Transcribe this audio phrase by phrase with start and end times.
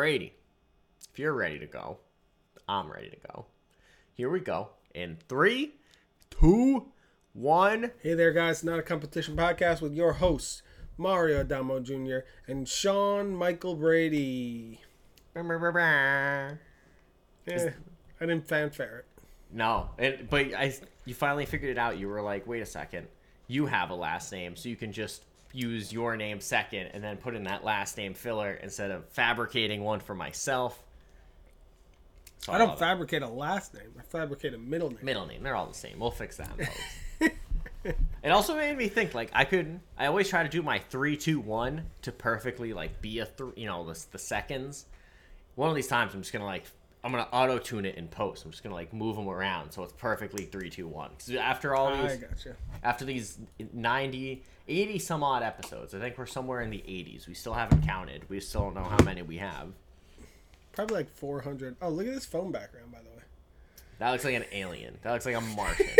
[0.00, 0.32] Brady,
[1.12, 1.98] if you're ready to go,
[2.66, 3.44] I'm ready to go.
[4.14, 4.70] Here we go.
[4.94, 5.74] In three,
[6.30, 6.86] two,
[7.34, 7.90] one.
[8.02, 8.64] Hey there, guys.
[8.64, 10.62] Not a competition podcast with your hosts,
[10.96, 12.20] Mario Adamo Jr.
[12.48, 14.80] and Sean Michael Brady.
[15.34, 15.42] No,
[17.46, 17.70] Eh,
[18.22, 19.22] I didn't fanfare it.
[19.98, 20.72] and but I
[21.04, 21.98] you finally figured it out.
[21.98, 23.06] You were like, wait a second,
[23.48, 27.16] you have a last name, so you can just use your name second and then
[27.16, 30.82] put in that last name filler instead of fabricating one for myself.
[32.38, 32.80] So I don't love it.
[32.80, 33.92] fabricate a last name.
[33.98, 35.00] I fabricate a middle name.
[35.02, 35.42] middle name.
[35.42, 35.98] They're all the same.
[35.98, 36.50] We'll fix that
[37.84, 39.80] it also made me think like I could.
[39.98, 43.52] I always try to do my three, two, one to perfectly like be a three.
[43.56, 44.86] You know, the the seconds.
[45.54, 46.64] One of these times, I'm just gonna like
[47.02, 48.44] I'm gonna auto tune it in post.
[48.44, 51.10] I'm just gonna like move them around so it's perfectly three, two, one.
[51.18, 51.40] two, one.
[51.40, 52.56] 'Cause after all I these, gotcha.
[52.82, 53.38] after these
[53.72, 57.26] 90, 80 some odd episodes, I think we're somewhere in the 80s.
[57.26, 58.28] We still haven't counted.
[58.28, 59.68] We still don't know how many we have.
[60.72, 61.76] Probably like 400.
[61.80, 63.22] Oh, look at this phone background, by the way.
[63.98, 64.98] That looks like an alien.
[65.02, 65.86] That looks like a Martian.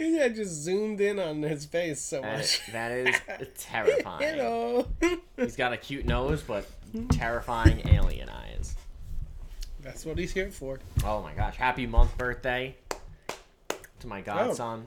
[0.00, 2.60] I just zoomed in on his face so That, much.
[2.72, 3.14] that is
[3.58, 4.22] terrifying.
[4.22, 4.86] Hello.
[5.36, 6.66] He's got a cute nose, but
[7.10, 8.39] terrifying alien eyes.
[9.82, 10.78] That's what he's here for.
[11.04, 11.56] Oh my gosh!
[11.56, 12.76] Happy month birthday
[14.00, 14.84] to my godson.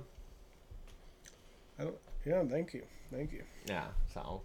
[1.79, 1.79] Oh.
[1.79, 2.83] I don't, yeah, thank you.
[3.11, 3.43] Thank you.
[3.67, 4.41] Yeah, so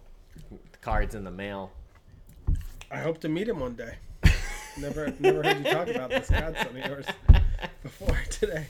[0.49, 1.71] the card's in the mail.
[2.91, 3.95] I hope to meet him one day.
[4.77, 7.05] Never, never heard you talk about this godson of yours
[7.83, 8.67] before today.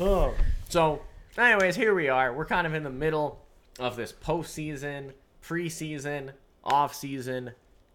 [0.00, 0.32] Oh.
[0.70, 1.02] So,
[1.36, 2.32] anyways, here we are.
[2.32, 3.44] We're kind of in the middle
[3.78, 5.12] of this postseason,
[5.42, 6.30] preseason,
[6.64, 7.50] off-season,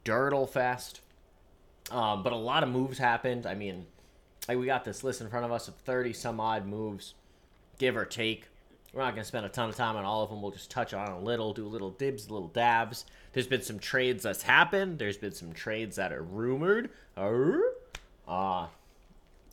[0.05, 1.01] Dirtle Fest.
[1.91, 3.45] Um, but a lot of moves happened.
[3.45, 3.85] I mean,
[4.47, 7.13] like we got this list in front of us of thirty some odd moves,
[7.77, 8.47] give or take.
[8.93, 10.41] We're not gonna spend a ton of time on all of them.
[10.41, 13.05] We'll just touch on a little, do little dibs, little dabs.
[13.33, 14.97] There's been some trades that's happened.
[14.97, 16.89] There's been some trades that are rumored.
[18.27, 18.67] Uh,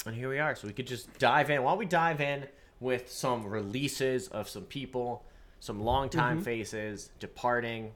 [0.06, 0.54] and here we are.
[0.54, 1.62] So we could just dive in.
[1.62, 2.46] Why don't we dive in
[2.80, 5.24] with some releases of some people,
[5.60, 7.92] some longtime faces departing.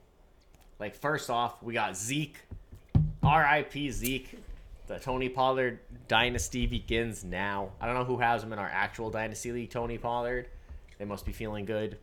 [0.79, 2.37] Like first off, we got Zeke.
[3.23, 3.91] R.I.P.
[3.91, 4.39] Zeke.
[4.87, 7.71] The Tony Pollard dynasty begins now.
[7.79, 9.69] I don't know who has him in our actual dynasty league.
[9.69, 10.47] Tony Pollard.
[10.97, 11.97] They must be feeling good.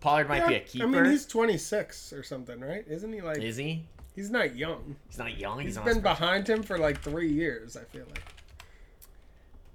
[0.00, 0.84] Pollard might be a Yeah, keeper.
[0.84, 2.84] I mean, he's 26 or something, right?
[2.88, 3.38] Isn't he like?
[3.38, 3.84] Is he?
[4.14, 4.96] He's not young.
[5.08, 5.60] He's not young.
[5.60, 7.76] He's, He's been behind him for like three years.
[7.76, 8.22] I feel like.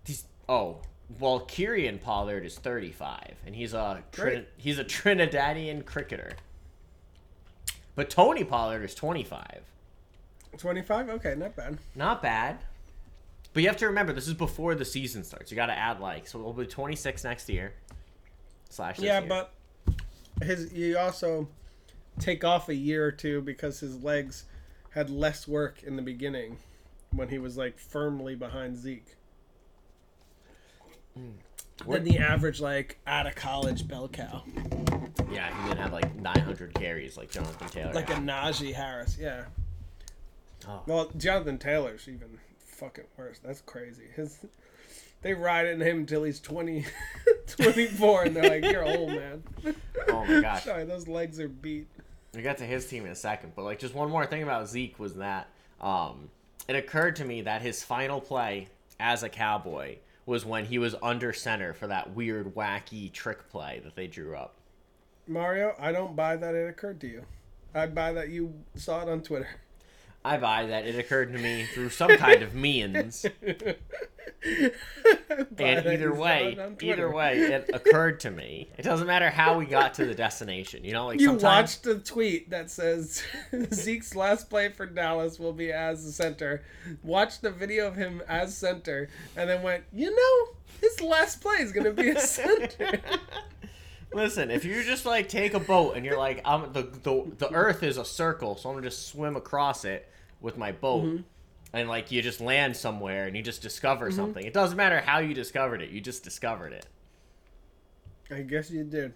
[0.05, 0.77] He's, oh,
[1.19, 6.33] well, Kieron Pollard is 35, and he's a Trin- he's a Trinidadian cricketer.
[7.95, 9.61] But Tony Pollard is 25.
[10.57, 11.09] 25.
[11.09, 11.77] Okay, not bad.
[11.95, 12.57] Not bad.
[13.53, 15.51] But you have to remember, this is before the season starts.
[15.51, 17.73] You got to add like, so we'll be 26 next year.
[18.69, 19.29] Slash Yeah, year.
[19.29, 19.53] but
[20.41, 21.47] his you also
[22.19, 24.45] take off a year or two because his legs
[24.91, 26.57] had less work in the beginning
[27.11, 29.15] when he was like firmly behind Zeke.
[31.15, 31.29] Hmm.
[31.87, 34.43] Than the average like out of college bell cow,
[35.31, 37.93] yeah, he didn't have like 900 carries like Jonathan Taylor.
[37.93, 38.13] like a.
[38.13, 39.17] Najee Harris.
[39.19, 39.45] Yeah.
[40.67, 40.81] Oh.
[40.87, 43.39] Well, Jonathan Taylor's even fucking worse.
[43.43, 44.05] That's crazy.
[44.15, 44.37] His
[45.21, 46.85] they ride in him until he's 20,
[47.47, 49.43] 24, and they're like, "You're old, man."
[50.09, 50.65] Oh my gosh.
[50.65, 51.87] Sorry, those legs are beat.
[52.33, 54.67] We get to his team in a second, but like just one more thing about
[54.67, 55.47] Zeke was that
[55.79, 56.29] um,
[56.67, 58.67] it occurred to me that his final play
[58.99, 63.81] as a Cowboy was when he was under center for that weird, wacky trick play
[63.83, 64.55] that they drew up.
[65.27, 67.23] Mario, I don't buy that it occurred to you.
[67.75, 69.47] I buy that you saw it on Twitter.
[70.25, 73.25] I buy that it occurred to me through some kind of means,
[74.45, 74.71] and
[75.59, 78.69] either way, it either way, it occurred to me.
[78.77, 81.07] It doesn't matter how we got to the destination, you know.
[81.07, 83.21] Like You sometimes watched the tweet that says
[83.73, 86.63] Zeke's last play for Dallas will be as the center.
[87.03, 91.57] Watched the video of him as center, and then went, you know, his last play
[91.57, 93.01] is gonna be a center.
[94.13, 97.51] Listen, if you just like take a boat and you're like, I'm the the, the
[97.51, 100.09] Earth is a circle, so I'm gonna just swim across it
[100.43, 101.21] with my boat, Mm-hmm.
[101.73, 104.45] and like you just land somewhere and you just discover something.
[104.45, 106.85] It doesn't matter how you discovered it; you just discovered it.
[108.29, 109.13] I guess you did.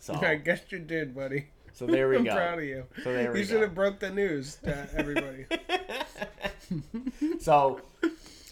[0.00, 1.46] So, I guess you did, buddy.
[1.72, 2.34] so there we I'm go.
[2.34, 2.84] proud of you.
[3.02, 3.50] So there we you go.
[3.52, 5.46] should have broke the news to everybody.
[7.38, 7.80] So,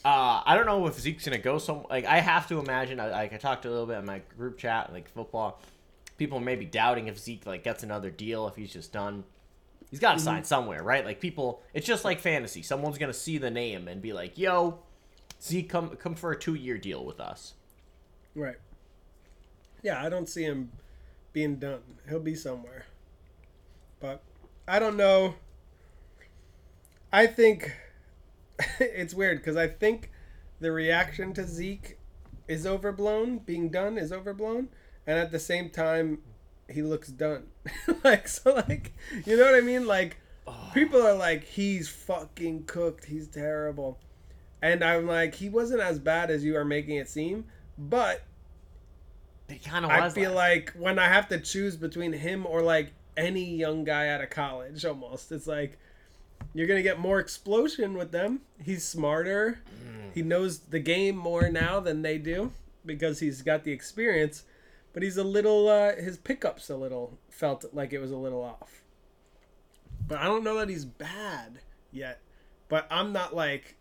[0.05, 1.85] uh, I don't know if Zeke's gonna go some.
[1.89, 3.01] Like, I have to imagine.
[3.01, 5.61] I, like, I talked a little bit in my group chat, like football.
[6.19, 9.25] People may be doubting if Zeke like gets another deal if he's just done.
[9.93, 10.25] He's got to Mm-hmm.
[10.25, 11.05] sign somewhere, right?
[11.07, 12.63] Like people, it's just like fantasy.
[12.63, 14.81] Someone's gonna see the name and be like, "Yo,
[15.41, 17.55] Zeke, come come for a two year deal with us."
[18.35, 18.57] right.
[19.83, 20.73] Yeah, I don't see him
[21.33, 21.83] being done.
[22.09, 22.87] He'll be somewhere.
[24.01, 24.23] But
[24.67, 25.35] I don't know.
[27.13, 27.73] I think
[28.81, 30.11] it's weird because I think
[30.61, 31.99] the reaction to Zeke
[32.49, 33.39] is overblown.
[33.39, 34.69] Being done is overblown,
[35.07, 36.19] and at the same time,
[36.73, 37.45] he looks done.
[38.05, 38.93] like so, like
[39.27, 39.87] you know what I mean?
[39.87, 40.17] Like
[40.75, 43.05] people are like, he's fucking cooked.
[43.05, 43.99] He's terrible,
[44.61, 47.45] and I'm like, he wasn't as bad as you are making it seem,
[47.79, 48.23] but
[49.49, 52.63] It kind of I feel like, like when I have to choose between him or
[52.63, 55.79] like any young guy out of college, almost it's like
[56.55, 58.41] you're gonna get more explosion with them.
[58.63, 59.61] He's smarter.
[59.85, 60.15] Mm.
[60.15, 62.53] He knows the game more now than they do
[62.85, 64.45] because he's got the experience.
[64.93, 65.69] But he's a little.
[65.69, 68.83] Uh, his pickups a little felt like it was a little off.
[70.07, 71.61] But I don't know that he's bad
[71.91, 72.21] yet.
[72.69, 73.77] But I'm not like.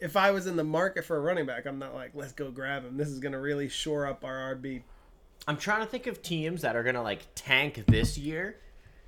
[0.00, 2.50] If I was in the market for a running back, I'm not like, let's go
[2.50, 2.96] grab him.
[2.96, 4.82] This is gonna really shore up our RB
[5.48, 8.56] I'm trying to think of teams that are gonna like tank this year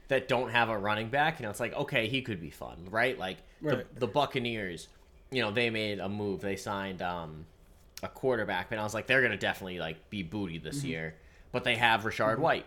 [0.06, 1.40] that don't have a running back.
[1.40, 3.18] You know, it's like okay, he could be fun, right?
[3.18, 3.92] Like Right.
[3.94, 4.86] the, the Buccaneers,
[5.32, 6.40] you know, they made a move.
[6.40, 7.44] They signed um,
[8.02, 10.88] a quarterback, and I was like, they're gonna definitely like be booty this mm-hmm.
[10.88, 11.14] year.
[11.52, 12.42] But they have Rachaad mm-hmm.
[12.42, 12.66] White.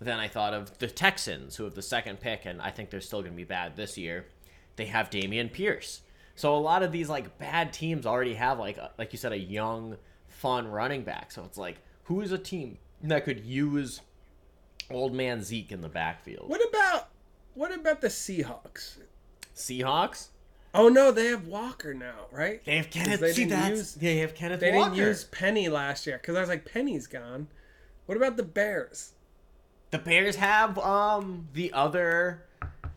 [0.00, 3.00] Then I thought of the Texans, who have the second pick, and I think they're
[3.00, 4.26] still gonna be bad this year.
[4.76, 6.02] They have Dameon Pierce.
[6.34, 9.32] So a lot of these like bad teams already have like a, like you said
[9.32, 9.96] a young,
[10.28, 11.32] fun running back.
[11.32, 14.00] So it's like who is a team that could use
[14.90, 16.48] old man Zeke in the backfield?
[16.48, 17.08] What about
[17.54, 18.98] what about the Seahawks?
[19.54, 20.28] Seahawks?
[20.76, 22.64] Oh no, they have Walker now, right?
[22.64, 23.20] They have Kenneth.
[23.20, 24.90] they see, that's, use- they have Kenneth They Walker.
[24.94, 27.48] didn't use Penny last year because I was like, Penny's gone.
[28.06, 29.12] What about the Bears?
[29.90, 32.44] The Bears have um the other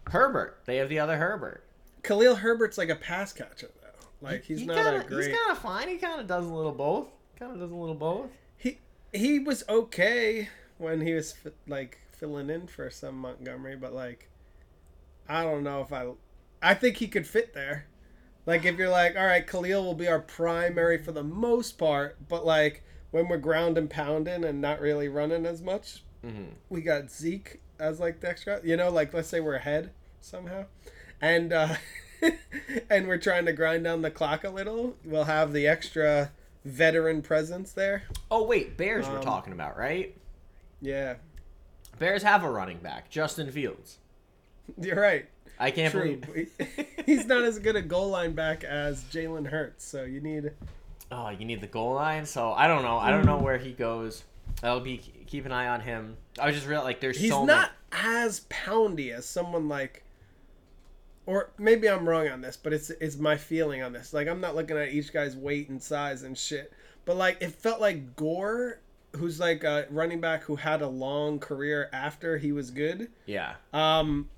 [0.07, 0.59] Herbert.
[0.65, 1.63] They have the other Herbert.
[2.03, 4.07] Khalil Herbert's like a pass catcher though.
[4.27, 5.27] Like he's He not kinda, a great.
[5.29, 5.87] He's kind of fine.
[5.87, 7.07] He kind of does a little both.
[7.37, 8.29] Kind of does a little both.
[8.57, 8.79] He
[9.13, 11.35] he was okay when he was
[11.67, 14.29] like filling in for some Montgomery, but like
[15.27, 16.07] I don't know if I
[16.61, 17.85] I think he could fit there.
[18.45, 22.17] Like if you're like, all right, Khalil will be our primary for the most part,
[22.27, 26.49] but like when we're ground and pounding and not really running as much, Mm-hmm.
[26.69, 28.59] we got Zeke as like the extra.
[28.61, 30.65] You know, like let's say we're ahead somehow,
[31.21, 31.75] and uh,
[32.89, 34.97] and we're trying to grind down the clock a little.
[35.05, 36.31] We'll have the extra
[36.65, 38.03] veteran presence there.
[38.29, 40.13] Oh wait, Bears we're Um, talking about, right?
[40.81, 41.15] Yeah,
[41.99, 43.99] Bears have a running back, Justin Fields.
[44.81, 45.25] you're right.
[45.59, 46.17] I can't True.
[46.17, 46.51] believe.
[47.05, 50.51] He's not as good a goal line back as Jalen Hurts, so you need.
[51.11, 52.25] Oh, you need the goal line.
[52.25, 52.97] So I don't know.
[52.97, 54.23] I don't know where he goes.
[54.63, 54.97] I'll be
[55.27, 56.17] keep an eye on him.
[56.39, 60.03] I was just real like there's He's so not as poundy as someone like.
[61.25, 64.13] Or maybe I'm wrong on this, but it's it's my feeling on this.
[64.13, 66.73] Like I'm not looking at each guy's weight and size and shit,
[67.05, 68.79] but like it felt like Gore,
[69.15, 73.11] who's like a running back who had a long career after he was good.
[73.27, 74.29] Yeah, Um,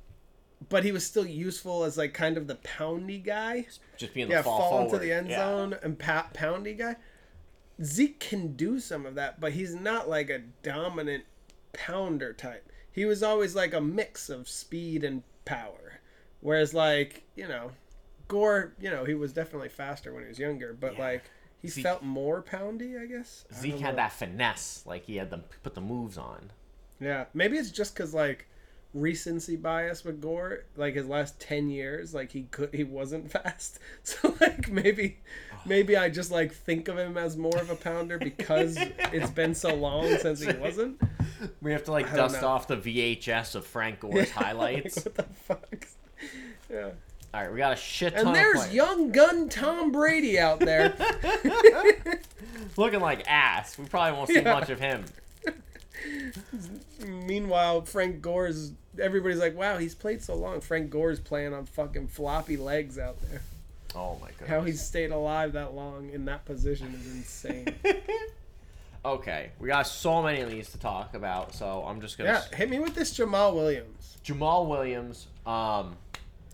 [0.69, 3.65] but he was still useful as like kind of the poundy guy.
[3.97, 5.37] just being yeah, the fall, fall, into the end Yeah.
[5.39, 6.95] zone and pa- poundy guy.
[7.83, 11.23] Zeke can do some of that, but he's not like a dominant
[11.73, 12.71] pounder type.
[12.91, 15.99] He was always like a mix of speed and power.
[16.41, 17.71] Whereas, like, you know,
[18.27, 20.99] Gore, you know, he was definitely faster when he was younger, but Yeah.
[20.99, 21.23] like,
[21.61, 23.45] he Zeke- felt more poundy, I guess.
[23.53, 26.51] Zeke don't had that finesse, like he had them put the moves on.
[26.99, 28.47] Yeah, maybe it's just because like
[28.93, 33.79] recency bias with Gore, like his last ten years, like he could he wasn't fast.
[34.03, 35.19] So like maybe
[35.65, 38.77] maybe I just like think of him as more of a pounder because
[39.13, 40.99] it's been so long since he wasn't.
[41.61, 45.03] We have to like I dust off the VHS of Frank Gore's Like, highlights.
[45.05, 45.87] what the fuck?
[46.69, 46.89] Yeah.
[47.33, 50.93] All right, we got a shit ton And there's young gun Tom Brady out there.
[52.75, 53.77] looking like ass.
[53.77, 54.53] We probably won't see Yeah.
[54.53, 55.05] much of him.
[57.05, 60.61] Meanwhile, Frank Gore's everybody's like, wow, he's played so long.
[60.61, 63.41] Frank Gore's playing on fucking floppy legs out there.
[63.95, 64.47] Oh my god.
[64.47, 67.67] How he's stayed alive that long in that position is insane.
[69.05, 72.29] okay, we got so many of these to talk about, so I'm just gonna.
[72.29, 74.17] Yeah, hit me with this Jamaal Williams.
[74.23, 75.97] Jamaal Williams, um,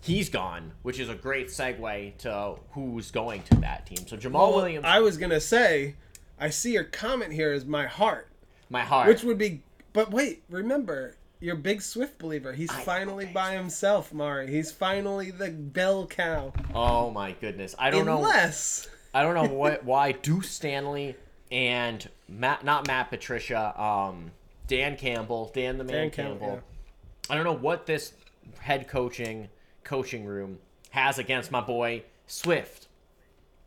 [0.02, 4.06] he's gone, which is a great segue to who's going to that team.
[4.06, 5.94] So Jamaal Well, Williams, I was gonna say,
[6.40, 8.28] I see your comment here is my heart,
[8.70, 9.06] my heart.
[9.08, 9.62] which would be.
[9.92, 12.52] But wait, remember, you're a big Swift believer.
[12.52, 14.50] He's I- finally by himself, Mari.
[14.50, 16.52] He's finally the bell cow.
[16.74, 18.18] oh my goodness, I don't know.
[18.18, 21.16] Unless I don't know what why Duce Staley
[21.50, 24.30] and Matt, not Matt Patricia, um,
[24.66, 26.38] Dan Campbell, Dan the Man Dan Campbell.
[26.38, 26.62] Campbell,
[27.30, 28.12] I don't know what this
[28.58, 29.48] head coaching
[29.84, 30.58] coaching room
[30.90, 32.88] has against my boy Swift.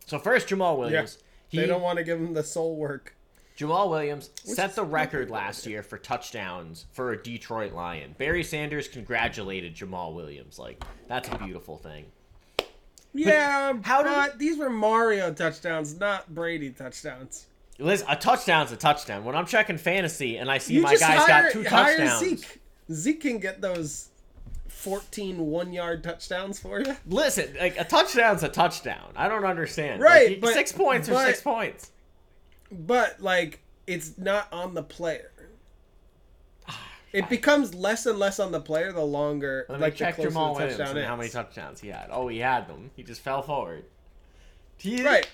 [0.05, 1.17] So first Jamaal Williams,
[1.51, 3.15] they don't want to give him the soul work.
[3.57, 8.15] Jamaal Williams set the record last year for touchdowns for a Detroit Lion.
[8.17, 10.57] Barry Sanders congratulated Jamaal Williams.
[10.57, 12.05] Like that's a beautiful thing.
[13.13, 17.47] Yeah, how did- these were Mario touchdowns, not Brady touchdowns.
[17.77, 19.25] Listen, a touchdown's a touchdown.
[19.25, 22.59] When I'm checking fantasy and I see You my guy's hire, got two touchdowns, Zeke.
[22.91, 24.09] Zeke can get those
[24.67, 26.95] 14 one yard touchdowns for you.
[27.07, 29.11] listen, like a touchdown's a touchdown.
[29.15, 30.01] I don't understand.
[30.01, 31.91] Right, Like, but- six points or but- six points.
[32.71, 35.31] But like it's not on the player.
[37.13, 40.15] It becomes less and less on the player the longer Let like me the check
[40.15, 42.07] closer Jamaal the Williams and how many touchdowns he had.
[42.09, 42.89] Oh, he had them.
[42.95, 43.83] He just fell forward.
[44.85, 45.27] Right.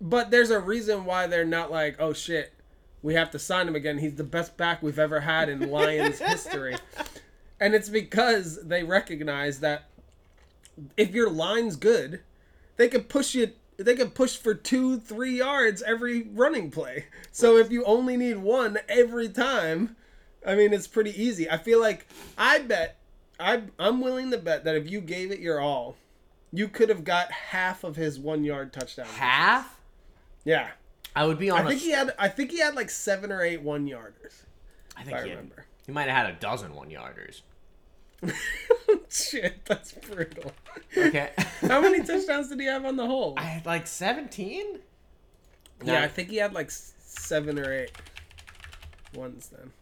[0.00, 2.52] But there's a reason why they're not like, oh shit,
[3.02, 3.98] we have to sign him again.
[3.98, 6.76] He's the best back we've ever had in Lions history.
[7.58, 9.88] And it's because they recognize that
[10.96, 12.20] if your line's good,
[12.76, 13.52] they can push you
[13.84, 17.06] they can push for two, three yards every running play.
[17.32, 19.96] So if you only need one every time,
[20.46, 21.48] I mean it's pretty easy.
[21.50, 22.06] I feel like
[22.36, 22.96] I bet
[23.38, 25.96] I I'm willing to bet that if you gave it your all,
[26.52, 29.06] you could have got half of his one yard touchdown.
[29.06, 29.78] half.
[30.44, 30.68] Yeah.
[31.16, 31.66] I would be on.
[31.66, 34.42] I think he had I think he had like seven or eight one yarders.
[34.96, 35.66] I think I he, had- remember.
[35.86, 37.40] he might have had a dozen one yarders.
[39.10, 40.52] Shit, that's brutal.
[40.96, 41.30] Okay.
[41.62, 43.34] How many touchdowns did he have on the whole?
[43.36, 44.80] I had like seventeen.
[45.82, 47.92] Yeah, I think he had like seven or eight
[49.14, 49.72] ones then.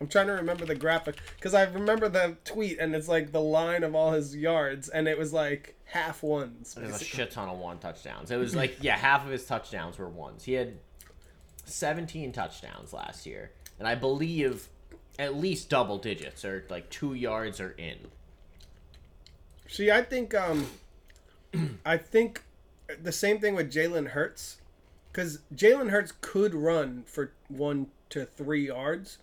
[0.00, 3.40] I'm trying to remember the graphic because I remember the tweet and it's like the
[3.40, 6.74] line of all his yards and it was like half ones.
[6.74, 8.30] There's a shit ton of one touchdowns.
[8.30, 10.44] It was like yeah, half of his touchdowns were ones.
[10.44, 10.78] He had
[11.66, 14.68] 17 touchdowns last year, and I believe
[15.18, 17.98] at least double digits or like two yards are in.
[19.70, 20.66] See, I think um,
[21.86, 22.42] I think
[23.00, 24.60] the same thing with Jalen Hurts,
[25.12, 29.18] because Jalen Hurts could run for one to three yards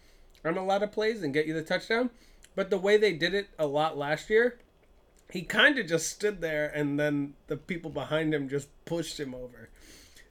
[0.45, 2.09] on a lot of plays and get you the touchdown,
[2.55, 4.57] but the way they did it a lot last year,
[5.29, 9.35] he kind of just stood there and then the people behind him just pushed him
[9.35, 9.67] over.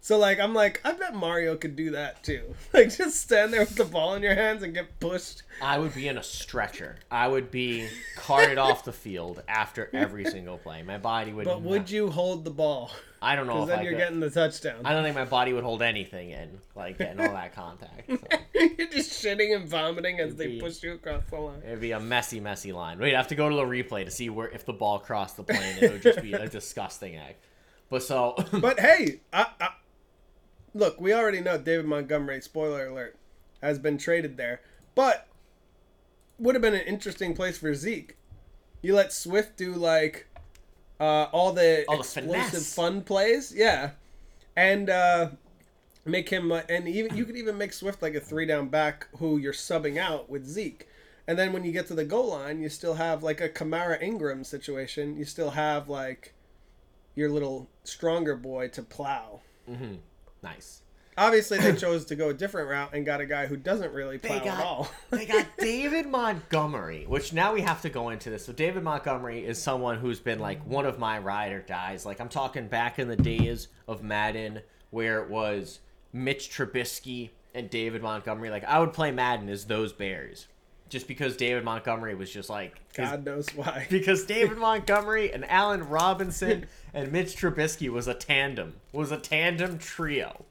[0.07, 2.55] So like I'm like I bet Mario could do that too.
[2.73, 5.43] Like just stand there with the ball in your hands and get pushed.
[5.61, 6.95] I would be in a stretcher.
[7.11, 10.85] I would be carted off the field after every single play.
[10.85, 11.45] My body would.
[11.47, 12.93] But would you hold the ball?
[13.21, 13.99] I don't know Because then I you're could.
[13.99, 14.83] getting the touchdown.
[14.85, 18.09] I don't think my body would hold anything in, like getting all that contact.
[18.09, 18.17] So
[18.55, 21.63] You're just shitting and vomiting as they be- push you across the line.
[21.67, 23.01] it'd be a messy, messy line.
[23.01, 25.43] We'd have to go to the replay to see where if the ball crossed the
[25.43, 25.79] plane.
[25.81, 27.43] It would just be a disgusting act.
[27.91, 29.69] But so, But hey, I, I,
[30.77, 33.17] look, we already know David Montgomery, spoiler alert,
[33.63, 34.61] has been traded there.
[34.95, 35.27] But
[36.39, 38.17] would have been an interesting place for Zeke.
[38.83, 40.27] You let Swift do like
[41.01, 42.75] uh, all the All explosive finesse.
[42.75, 43.91] fun plays, yeah,
[44.55, 45.31] and uh,
[46.05, 49.09] make him uh, and even you could even make Swift like a three down back
[49.19, 50.87] who you're subbing out with Zeke.
[51.29, 54.01] And then when you get to the goal line, you still have like a Kamara
[54.01, 55.17] Ingram situation.
[55.17, 56.35] You still have like
[57.17, 59.41] your little stronger boy to plow.
[60.47, 60.83] Nice.
[61.19, 64.19] Obviously, they chose to go a different route and got a guy who doesn't really
[64.19, 64.91] plow They at all.
[65.11, 68.45] got they got David Montgomery, which now we have to go into this.
[68.45, 72.05] So David Montgomery is someone who's been like one of my ride or dies.
[72.05, 74.61] Like I'm talking back in the days of Madden
[74.91, 75.81] where it was
[76.13, 78.51] Mitch Trubisky and David Montgomery.
[78.51, 80.49] Like I would play Madden as those Bears,
[80.89, 83.87] just because David Montgomery was just like his- God knows why.
[83.91, 89.79] because David Montgomery and Allen Robinson and Mitch Trubisky was a tandem, was a tandem
[89.79, 90.45] trio.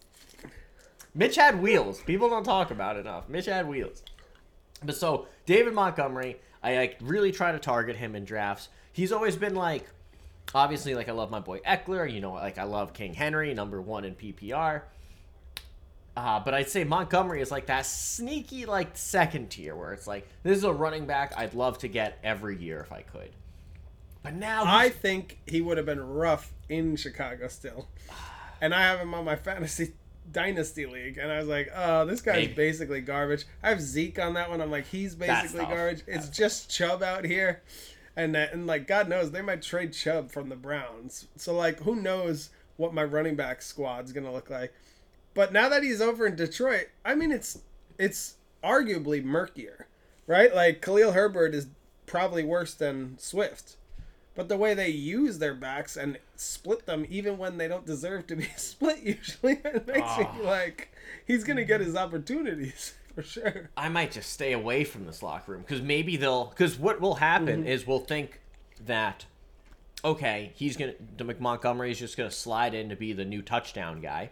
[1.13, 2.01] Mitch had wheels.
[2.01, 3.29] People don't talk about it enough.
[3.29, 4.03] Mitch had wheels.
[4.83, 8.67] But so David Montgomery, I like really try to target him in drafts.
[8.91, 9.87] He's always been like,
[10.53, 12.11] obviously, like I love my boy Ekeler.
[12.11, 14.81] You know, like I love King Henry, number one in PPR.
[16.15, 20.27] Uh, but I'd say Montgomery is like that sneaky, like second tier, where it's like
[20.43, 23.31] this is a running back I'd love to get every year if I could.
[24.23, 27.87] But now I think he would have been rough in Chicago still.
[28.61, 29.95] And I have him on my fantasy
[30.31, 32.53] dynasty league, and I was like, "Oh, this guy's Maybe.
[32.53, 34.61] basically garbage." I have Zeke on that one.
[34.61, 37.61] I'm like, "He's basically garbage." It's just Chubb out here,
[38.15, 41.27] and that, and like God knows they might trade Chubb from the Browns.
[41.35, 44.73] So like, who knows what my running back squad's gonna look like?
[45.35, 47.59] But now that he's over in Detroit, I mean, it's
[47.99, 49.85] it's arguably murkier,
[50.25, 50.53] right?
[50.55, 51.67] Like Khalil Herbert is
[52.07, 53.75] probably worse than Swift.
[54.33, 58.27] But the way they use their backs and split them, even when they don't deserve
[58.27, 60.35] to be split, usually it makes Ah.
[60.37, 60.89] me like
[61.27, 63.69] he's gonna get his opportunities for sure.
[63.77, 66.45] I might just stay away from this locker room because maybe they'll.
[66.45, 67.67] Because what will happen Mm-hmm.
[67.67, 68.39] is we'll think
[68.85, 69.25] that,
[70.03, 70.93] okay, he's gonna.
[71.17, 74.31] The Montgomery is just gonna slide in to be the new touchdown guy.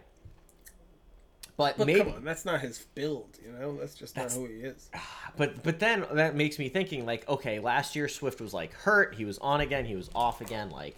[1.56, 3.38] But, But maybe, come on, that's not his build.
[3.44, 4.90] You know, that's just That's- not who he is.
[5.36, 9.14] but but then that makes me thinking like, okay, last year Swift was like hurt,
[9.14, 10.96] he was on again, he was off again, like.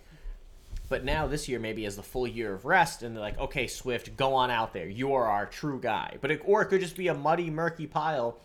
[0.89, 3.67] But now this year maybe is the full year of rest, and they're like, okay,
[3.67, 6.17] Swift, go on out there, you are our true guy.
[6.21, 8.39] But it, or it could just be a muddy, murky pile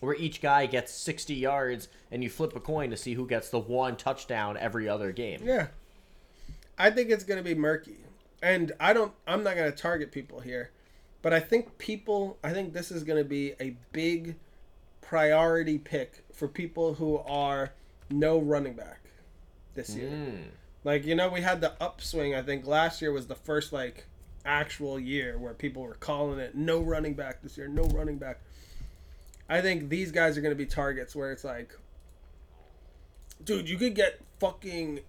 [0.00, 3.50] where each guy gets 60 yards, and you flip a coin to see who gets
[3.50, 5.40] the one touchdown every other game.
[5.42, 5.66] Yeah.
[6.78, 7.96] I think it's going to be murky.
[8.40, 10.70] And I don't I'm not going to target people here.
[11.28, 14.36] But I think people I think this is going to be a big
[15.02, 17.74] priority pick for people who are
[18.08, 19.00] no running back
[19.74, 20.08] this year.
[20.08, 20.44] Mm.
[20.84, 22.34] Like, you know, we had the upswing.
[22.34, 24.06] I think last year was the first like
[24.46, 28.40] actual year where people were calling it no running back this year, no running back.
[29.50, 31.76] I think these guys are going to be targets where it's like
[33.44, 35.00] dude, you could get fucking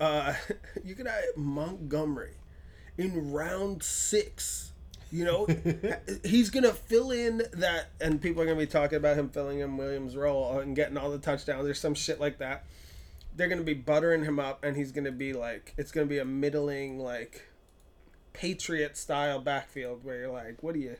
[0.00, 0.32] uh
[0.82, 2.36] you could have Montgomery
[2.96, 4.72] in round 6.
[5.10, 5.46] You know,
[6.24, 9.76] he's gonna fill in that, and people are gonna be talking about him filling in
[9.76, 11.64] Williams' role and getting all the touchdowns.
[11.64, 12.64] There's some shit like that
[13.34, 16.24] they're gonna be buttering him up, and he's gonna be like, it's gonna be a
[16.24, 17.46] middling like
[18.36, 20.96] Patriot style backfield where you're like, what do you,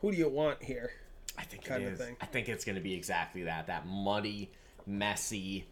[0.00, 0.92] who do you want here?
[1.36, 2.16] I think kind of thing.
[2.20, 3.66] I think it's going to be exactly that.
[3.66, 4.52] That muddy,
[4.86, 5.66] messy,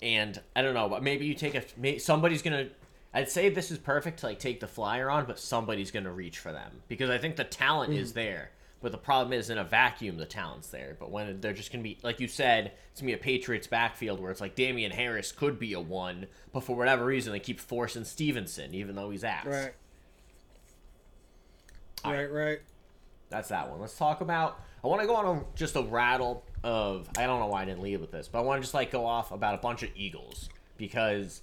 [0.00, 0.88] and I don't know.
[0.88, 1.98] But maybe you take a.
[1.98, 2.72] Somebody's going to.
[3.12, 6.12] I'd say this is perfect to like take the flyer on, but somebody's going to
[6.12, 7.98] reach for them because I think the talent Mm.
[7.98, 8.50] is there.
[8.82, 10.96] But the problem is in a vacuum, the talent's there.
[10.98, 13.22] But when they're just going to be, like you said, it's going to be a
[13.22, 17.32] Patriots backfield where it's like Damien Harris could be a one, but for whatever reason,
[17.32, 19.44] they keep forcing Stevenson, even though he's ass.
[19.44, 19.74] Right.
[22.04, 22.60] All Right, right.
[23.28, 23.80] That's that one.
[23.80, 24.60] Let's talk about.
[24.82, 27.06] I want to go on a, just a rattle of.
[27.18, 28.90] I don't know why I didn't lead with this, but I want to just like
[28.90, 30.48] go off about a bunch of Eagles
[30.78, 31.42] because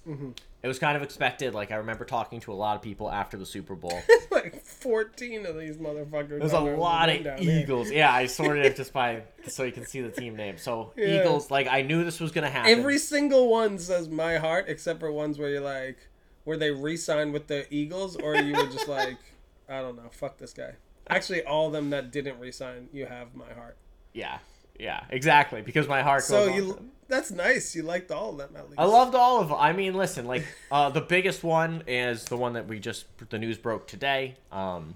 [0.62, 1.54] it was kind of expected.
[1.54, 4.00] Like I remember talking to a lot of people after the Super Bowl.
[4.30, 6.40] like 14 of these motherfuckers.
[6.40, 7.36] There's a lot of there.
[7.40, 7.90] Eagles.
[7.90, 10.58] Yeah, I sorted it just by so you can see the team name.
[10.58, 11.20] So Yeah.
[11.20, 12.70] Eagles, like I knew this was gonna happen.
[12.76, 15.98] Every single one says my heart, except for ones where you're like,
[16.44, 19.18] where they re-signed with the Eagles, or you were just like,
[19.68, 20.72] I don't know, fuck this guy.
[21.10, 23.76] Actually, all of them that didn't re-sign, you have my heart.
[24.12, 24.38] yeah,
[24.78, 25.60] yeah, exactly.
[25.62, 26.22] Because my heart.
[26.22, 26.90] So you.
[27.08, 27.74] That's nice.
[27.74, 28.78] You liked all of them at least.
[28.80, 29.56] I loved all of them.
[29.58, 33.38] I mean, listen, like uh, the biggest one is the one that we just the
[33.38, 34.36] news broke today.
[34.52, 34.94] Um,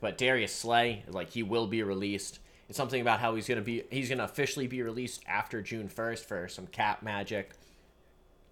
[0.00, 2.40] but Darius Slay, like he will be released.
[2.68, 6.26] It's something about how he's gonna be he's gonna officially be released after June first
[6.26, 7.50] for some cap magic.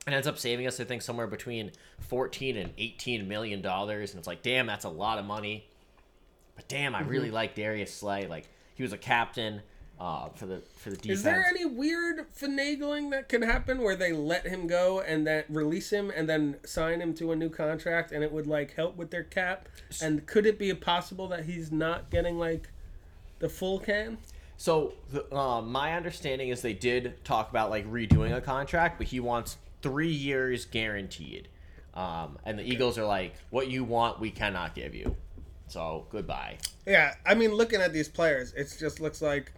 [0.07, 4.13] And ends up saving us, I think, somewhere between fourteen and eighteen million dollars.
[4.13, 5.67] And it's like, damn, that's a lot of money.
[6.57, 7.11] But damn, I Mm-hmm.
[7.11, 8.27] really like Darius Slay.
[8.27, 9.61] Like he was a captain
[10.01, 11.19] uh, for the for the defense.
[11.19, 15.45] Is there any weird finagling that can happen where they let him go and then
[15.51, 18.97] release him and then sign him to a new contract and it would like help
[18.97, 19.69] with their cap?
[20.03, 22.71] And could it be possible that he's not getting like
[23.41, 24.17] the full can?
[24.57, 29.07] So the, uh, my understanding is they did talk about like redoing a contract, but
[29.07, 31.49] he wants three years guaranteed.
[31.93, 35.17] Um, and the Eagles are like, "What you want, we cannot give you."
[35.67, 36.59] So goodbye.
[36.87, 39.53] Yeah, I mean, looking at these players, it just looks like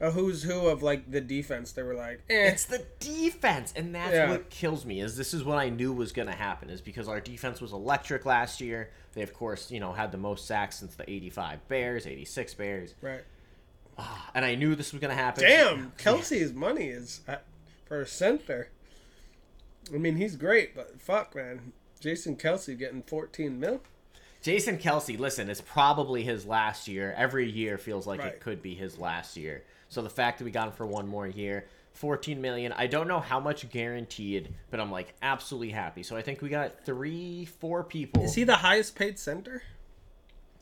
[0.00, 1.72] a who's who of like the defense.
[1.72, 2.48] They were like, eh.
[2.48, 4.30] It's the defense, and that's Yeah.
[4.30, 5.00] what kills me.
[5.00, 6.70] Is this is what I knew was going to happen?
[6.70, 8.90] Is because our defense was electric last year.
[9.14, 12.94] They of course, you know, had the most sacks since the '85 Bears, '86 Bears,
[13.00, 13.24] right.
[14.34, 15.42] and I knew this was going to happen.
[15.44, 17.44] Damn, Kelce's money is at,
[17.86, 18.68] for a center.
[19.92, 21.72] I mean, he's great, but fuck, man.
[21.98, 23.80] Jason Kelce getting 14 mil.
[24.40, 27.12] Jason Kelce, listen, it's probably his last year.
[27.16, 28.34] Every year feels like Right.
[28.34, 29.64] it could be his last year.
[29.88, 32.72] So the fact that we got him for one more year, 14 million.
[32.72, 36.02] I don't know how much guaranteed, but I'm like absolutely happy.
[36.02, 38.22] So I think we got three, four people.
[38.24, 39.62] Is he the highest paid center?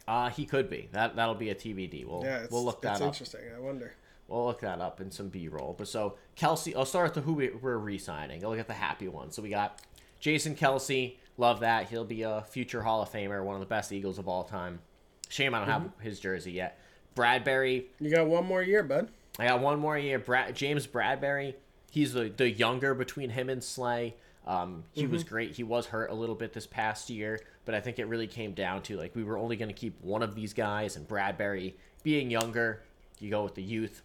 [0.08, 0.88] Uh, he could be.
[0.92, 2.06] That that'll be a TBD.
[2.06, 3.08] We'll Yeah, we'll look that up.
[3.08, 3.40] interesting.
[3.54, 3.92] I wonder.
[4.28, 5.74] We'll look that up in some B-roll.
[5.78, 8.42] But so Kelce, I'll start with who we, we're re-signing.
[8.42, 9.30] I'll look at the happy one.
[9.30, 9.80] So we got
[10.20, 11.16] Jason Kelce.
[11.38, 11.88] Love that.
[11.90, 14.80] He'll be a future Hall of Famer, one of the best Eagles of all time.
[15.28, 16.00] Shame I don't have Mm-hmm.
[16.02, 16.78] his jersey yet.
[17.16, 17.86] Bradberry.
[17.98, 19.08] You got one more year, bud.
[19.38, 20.18] I got one more year.
[20.20, 21.54] Brad, James Bradberry.
[21.90, 24.14] He's the, the younger between him and Slay.
[24.46, 25.56] Um, he was great.
[25.56, 28.52] He was hurt a little bit this past year, but I think it really came
[28.52, 31.74] down to like we were only going to keep one of these guys, and Bradberry
[32.04, 32.82] being younger,
[33.18, 34.02] you go with the youth.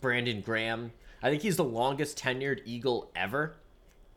[0.00, 0.92] Brandon Graham.
[1.22, 3.56] I think he's the longest tenured Eagle ever.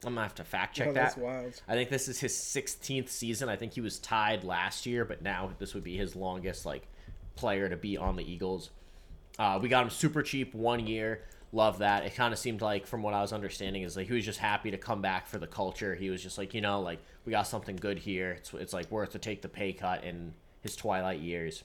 [0.05, 1.01] I'm gonna have to fact check Oh, that.
[1.15, 1.61] that's wild.
[1.67, 3.49] I think this is his 16th season.
[3.49, 6.87] I think he was tied last year, but now this would be his longest like
[7.35, 8.69] player to be on the Eagles.
[9.39, 11.23] Uh, we got him super cheap one year.
[11.53, 12.05] Love that.
[12.05, 14.39] It kind of seemed like, from what I was understanding, is like he was just
[14.39, 15.95] happy to come back for the culture.
[15.95, 18.31] He was just like, you know, like we got something good here.
[18.31, 21.63] It's it's like worth to take the pay cut in his twilight years.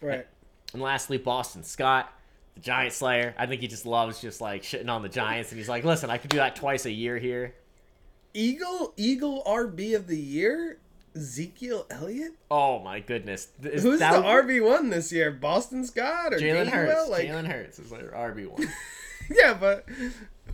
[0.00, 0.26] Right.
[0.72, 2.12] And lastly, Boston Scott,
[2.54, 3.34] the Giant Slayer.
[3.36, 6.08] I think he just loves just like shitting on the Giants, and he's like, "Listen,
[6.10, 7.54] I could do that twice a year here."
[8.32, 10.78] Eagle Eagle RB of the year,
[11.14, 12.32] Ezekiel Elliott.
[12.50, 15.30] Oh my goodness, Is Who's that the RB one this year?
[15.30, 16.66] Boston Scott or Jalen?
[16.68, 17.08] Hurts.
[17.10, 18.68] Like, Jalen Hurts is like RB one.
[19.30, 19.86] yeah, but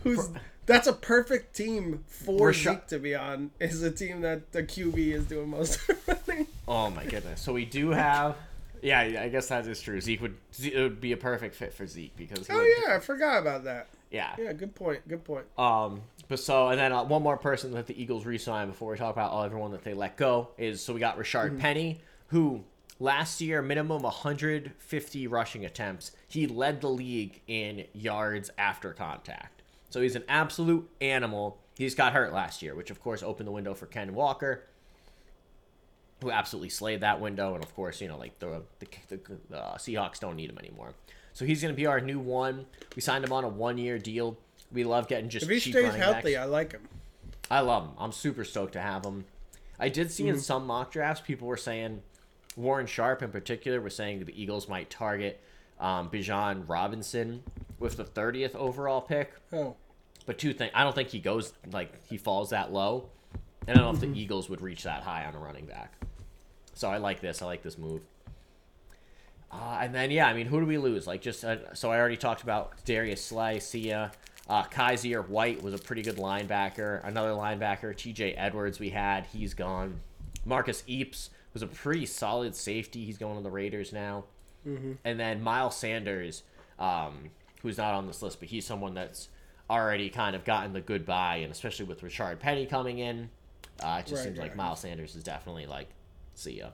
[0.03, 0.29] who's?
[0.67, 3.51] That's a perfect team for Rasha- Zeke to be on.
[3.59, 6.47] Is a team that the QB is doing most running.
[6.67, 7.41] oh my goodness.
[7.41, 8.35] So we do have.
[8.83, 9.99] Yeah, I guess that is true.
[10.01, 12.99] Zeke would it would be a perfect fit for Zeke because Oh would- yeah, I
[12.99, 13.87] forgot about that.
[14.11, 14.35] yeah.
[14.39, 15.07] Yeah, good point.
[15.07, 15.45] Good point.
[15.57, 18.97] Um, but so and then uh, one more person that the Eagles re-signed before we
[18.97, 22.63] talk about all everyone that they let go is so we got Rashaad Penny, who
[23.01, 26.11] last year minimum 150 rushing attempts.
[26.29, 29.61] He led the league in yards after contact.
[29.89, 31.57] So he's an absolute animal.
[31.77, 34.63] He's got hurt last year, which of course opened the window for Ken Walker,
[36.21, 37.55] who absolutely slayed that window.
[37.55, 40.57] And of course, you know, like the the, the, the uh, Seahawks don't need him
[40.57, 40.93] anymore.
[41.33, 42.67] So he's going to be our new one.
[42.95, 44.37] We signed him on a one-year deal.
[44.73, 46.43] We love getting just If he cheap stays healthy, backs.
[46.43, 46.87] I like him.
[47.49, 47.91] I love him.
[47.97, 49.25] I'm super stoked to have him.
[49.79, 50.41] I did see in Mm-hmm.
[50.41, 52.01] some mock drafts people were saying
[52.55, 55.41] Warren Sharp in particular was saying that the Eagles might target
[55.79, 57.43] um, Bijan Robinson
[57.79, 59.33] with the 30th overall pick.
[59.51, 59.75] Oh,
[60.25, 63.09] But two things, I don't think he goes like he falls that low,
[63.67, 64.03] and I don't know Mm-hmm.
[64.11, 65.93] if the Eagles would reach that high on a running back.
[66.75, 67.41] So I like this.
[67.41, 68.01] I like this move.
[69.51, 71.07] Uh, and then yeah, I mean, who do we lose?
[71.07, 74.11] Like just uh, so I already talked about Darius Slay, Sia,
[74.51, 76.99] uh, Kyzir White was a pretty good linebacker.
[77.07, 78.33] Another linebacker, T.J.
[78.33, 80.01] Edwards, we had he's gone.
[80.43, 83.05] Marcus Epps was a pretty solid safety.
[83.05, 84.25] He's going to the Raiders now.
[85.05, 86.43] And then Miles Sanders,
[86.77, 87.29] um,
[87.61, 89.29] who's not on this list, but he's someone that's
[89.69, 93.29] already kind of gotten the goodbye, and especially with Rashaad Penny coming in,
[93.81, 94.55] uh, it just Right, seems like.
[94.55, 95.87] Miles Sanders is definitely like,
[96.35, 96.67] see ya.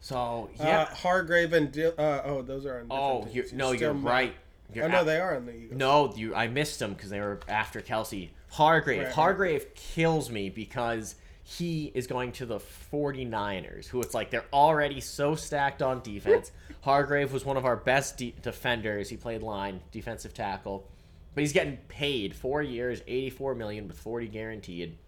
[0.00, 0.66] So yeah.
[0.66, 0.80] yeah.
[0.82, 2.88] Uh, Hargrave and Dil- uh, oh, those are on.
[2.88, 4.34] different oh, You're no, you're right.
[4.72, 5.78] You're Oh no, they are in the Eagles.
[5.78, 6.34] no, you.
[6.34, 8.30] I missed them because they were after Kelce.
[8.50, 9.04] Hargrave.
[9.04, 9.12] Right.
[9.12, 15.00] Hargrave kills me because he is going to the 49ers, who it's like they're already
[15.00, 16.52] so stacked on defense.
[16.82, 19.08] Hargrave was one of our best de- defenders.
[19.08, 20.86] He played line, defensive tackle,
[21.34, 24.98] but he's getting paid four years, 84 million with 40 guaranteed,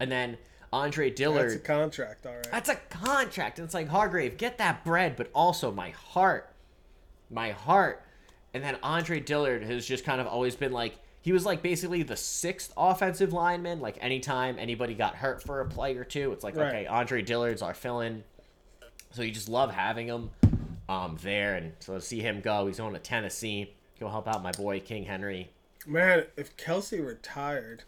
[0.00, 0.38] and then
[0.72, 1.50] Andre Dillard.
[1.50, 2.50] That's a contract, all right.
[2.50, 3.58] That's a contract.
[3.58, 6.50] And it's like, Hargrave, get that bread, but also my heart.
[7.30, 8.02] My heart.
[8.54, 12.02] And then Andre Dillard has just kind of always been like, he was like basically
[12.02, 13.80] the sixth offensive lineman.
[13.80, 16.68] Like, anytime anybody got hurt for a play or two, it's like, Right.
[16.68, 18.22] okay, Andre Dillard's our fill in.
[19.10, 20.30] So you just love having him
[20.88, 21.56] um, there.
[21.56, 23.74] And so to see him go, he's going to Tennessee.
[23.98, 25.50] Go help out my boy, King Henry.
[25.86, 27.82] Man, if Kelce retired,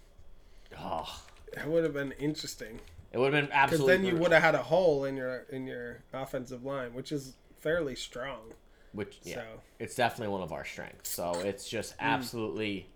[0.78, 1.22] Oh,
[1.54, 2.80] that would have been interesting.
[3.12, 5.46] it would have been absolutely Because then you would have had a hole in your
[5.50, 8.52] in your offensive line, which is fairly strong.
[8.96, 11.10] Which yeah, So- it's definitely one of our strengths.
[11.10, 12.88] So it's just absolutely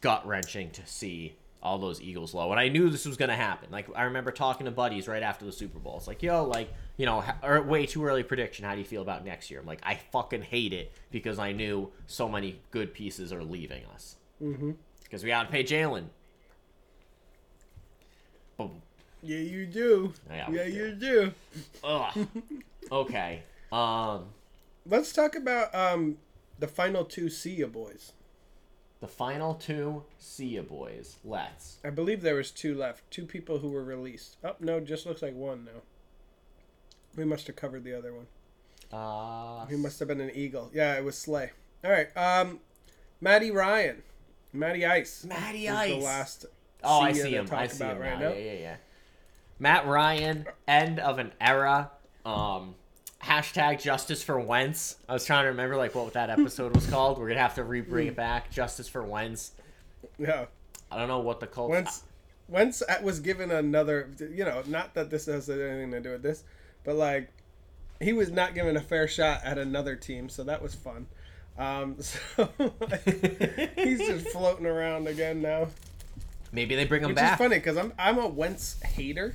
[0.00, 2.50] gut wrenching to see all those Eagles low.
[2.50, 3.68] And I knew this was gonna happen.
[3.70, 5.96] Like I remember talking to buddies right after the Super Bowl.
[5.98, 8.64] It's like, yo, like you know, or way too early prediction.
[8.64, 9.60] How do you feel about next year?
[9.60, 13.84] I'm like, I fucking hate it because I knew so many good pieces are leaving
[13.94, 14.16] us.
[14.42, 14.72] Mm-hmm.
[15.04, 16.04] Because we got to pay Jalen.
[18.56, 18.82] Boom.
[19.22, 20.12] Yeah, you do.
[20.30, 21.32] Yeah, Yeah, you do.
[21.84, 22.26] Ugh.
[22.92, 23.42] okay.
[23.70, 24.24] Um,
[24.86, 26.18] Let's talk about um
[26.58, 28.12] the final two Sia boys.
[29.00, 31.16] the final two Sia boys.
[31.24, 31.78] Let's.
[31.84, 33.08] I believe there was two left.
[33.10, 34.36] Two people who were released.
[34.44, 35.82] Oh no, just looks like one now.
[37.16, 38.26] We must have covered the other one.
[38.92, 40.70] Uh, He must have been an eagle.
[40.74, 41.50] Yeah, it was Slay.
[41.84, 42.14] All right.
[42.16, 42.60] Um,
[43.20, 44.02] Matty Ryan,
[44.52, 45.24] Matty Ice.
[45.24, 45.90] Matty Ice.
[45.90, 46.46] The last.
[46.84, 47.48] Oh, I see him.
[47.52, 48.28] I see about him right now.
[48.30, 48.34] now.
[48.34, 48.76] Yeah, yeah, yeah.
[49.58, 51.90] Matt Ryan, end of an era.
[52.24, 52.74] Um,
[53.22, 54.96] hashtag justice for Wentz.
[55.08, 57.18] I was trying to remember like what that episode was called.
[57.18, 58.50] We're gonna have to re-bring it back.
[58.50, 59.52] Justice for Wentz.
[60.18, 60.46] Yeah.
[60.90, 61.70] I don't know what the cult.
[61.70, 62.02] Wentz,
[62.48, 64.10] Wentz was given another.
[64.18, 66.44] You know, not that this has anything to do with this,
[66.84, 67.30] but like,
[68.00, 71.06] he was not given a fair shot at another team, so that was fun.
[71.58, 75.68] Um, so like, he's just floating around again now.
[76.52, 77.34] Maybe they bring him Which back.
[77.34, 79.34] is funny because I'm I'm a Wentz hater.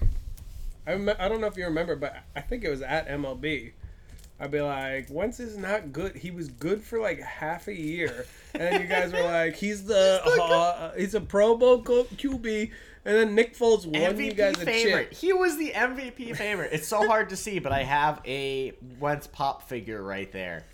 [0.88, 3.74] I rem- I don't know if you remember, but I think it was at MLB.
[4.40, 6.16] I'd be like, Wentz is not good.
[6.16, 10.22] He was good for like half a year, and you guys were like, he's the
[10.24, 12.72] uh, he's a Pro Bowl QB,
[13.06, 15.10] and then Nick Foles won you MVP guys a favorite.
[15.10, 15.20] chip.
[15.20, 16.70] He was the MVP favorite.
[16.72, 20.66] It's so hard to see, but I have a Wentz pop figure right there.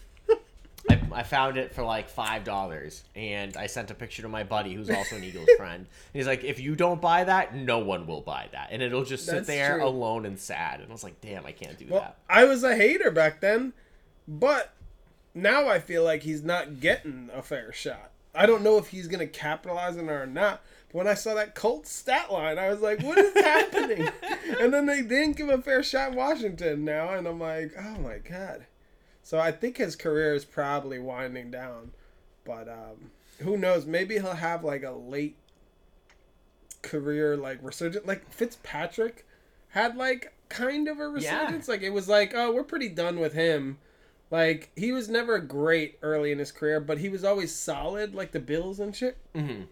[1.11, 4.73] I, found it for like five dollars, and I sent a picture to my buddy
[4.73, 5.79] who's also an Eagles friend.
[5.81, 9.03] And he's like, "If you don't buy that, no one will buy that, and it'll
[9.05, 9.85] just sit That's there true.
[9.87, 12.63] alone and sad." And I was like, "Damn, I can't do Well, that." I was
[12.63, 13.73] a hater back then,
[14.27, 14.73] but
[15.33, 18.11] now I feel like he's not getting a fair shot.
[18.35, 20.61] I don't know if he's gonna capitalize on it or not.
[20.91, 24.09] But when I saw that Colts stat line, I was like, "What is happening?"
[24.59, 27.99] And then they didn't give a fair shot in Washington now, and I'm like, "Oh
[27.99, 28.65] my god."
[29.23, 31.91] So I think his career is probably winding down,
[32.43, 33.85] but um, who knows?
[33.85, 35.37] Maybe he'll have like a late
[36.81, 38.05] career like resurgence.
[38.05, 39.25] Like Fitzpatrick
[39.69, 41.39] had like kind of a Yeah.
[41.43, 41.67] resurgence.
[41.67, 43.77] Like it was like, oh, we're pretty done with him.
[44.29, 48.31] Like he was never great early in his career, but he was always solid, like
[48.31, 49.17] the Bills and shit.
[49.33, 49.63] hmm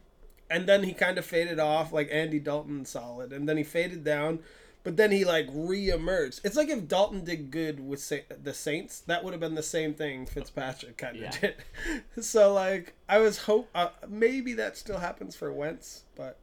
[0.49, 4.03] And then he kind of faded off, like Andy Dalton, solid, and then he faded
[4.03, 4.39] down.
[4.83, 6.41] But then he like re-emerged.
[6.43, 9.61] It's like if Dalton did good with Sa- the Saints, that would have been the
[9.63, 11.31] same thing Fitzpatrick kind of Yeah.
[11.39, 11.55] did.
[12.23, 16.37] So like I was hope uh, maybe that still happens for Wentz, but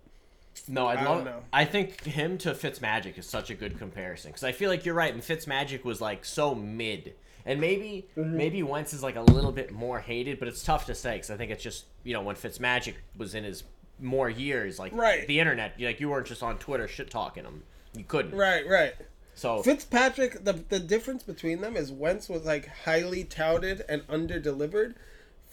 [0.68, 1.16] No, I'd I love.
[1.16, 1.42] don't know.
[1.53, 4.94] I think him to Fitzmagic is such a good comparison because I feel like you're
[4.94, 5.12] right.
[5.12, 8.37] And Fitzmagic was like so mid, and maybe Mm-hmm.
[8.37, 11.31] maybe Wentz is like a little bit more hated, but it's tough to say because
[11.31, 13.64] I think it's just you know when Fitzmagic was in his
[14.01, 15.27] more years, like Right.
[15.27, 17.64] the internet, like you weren't just on Twitter shit talking him.
[17.99, 18.35] You couldn't.
[18.35, 18.95] right, right.
[19.35, 24.41] So Fitzpatrick, the the difference between them is Wentz was like highly touted and under
[24.41, 24.97] delivered.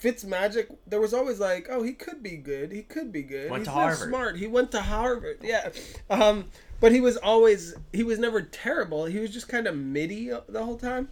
[0.02, 2.70] Fitzmagic, there was always like, oh, he could be good.
[2.70, 3.50] He could be good.
[3.50, 4.08] Went He's to Harvard.
[4.08, 4.36] smart.
[4.36, 5.38] He went to Harvard.
[5.42, 5.70] Yeah,
[6.10, 6.46] um,
[6.80, 9.06] but he was always he was never terrible.
[9.06, 11.08] He was just kind of midi the whole time.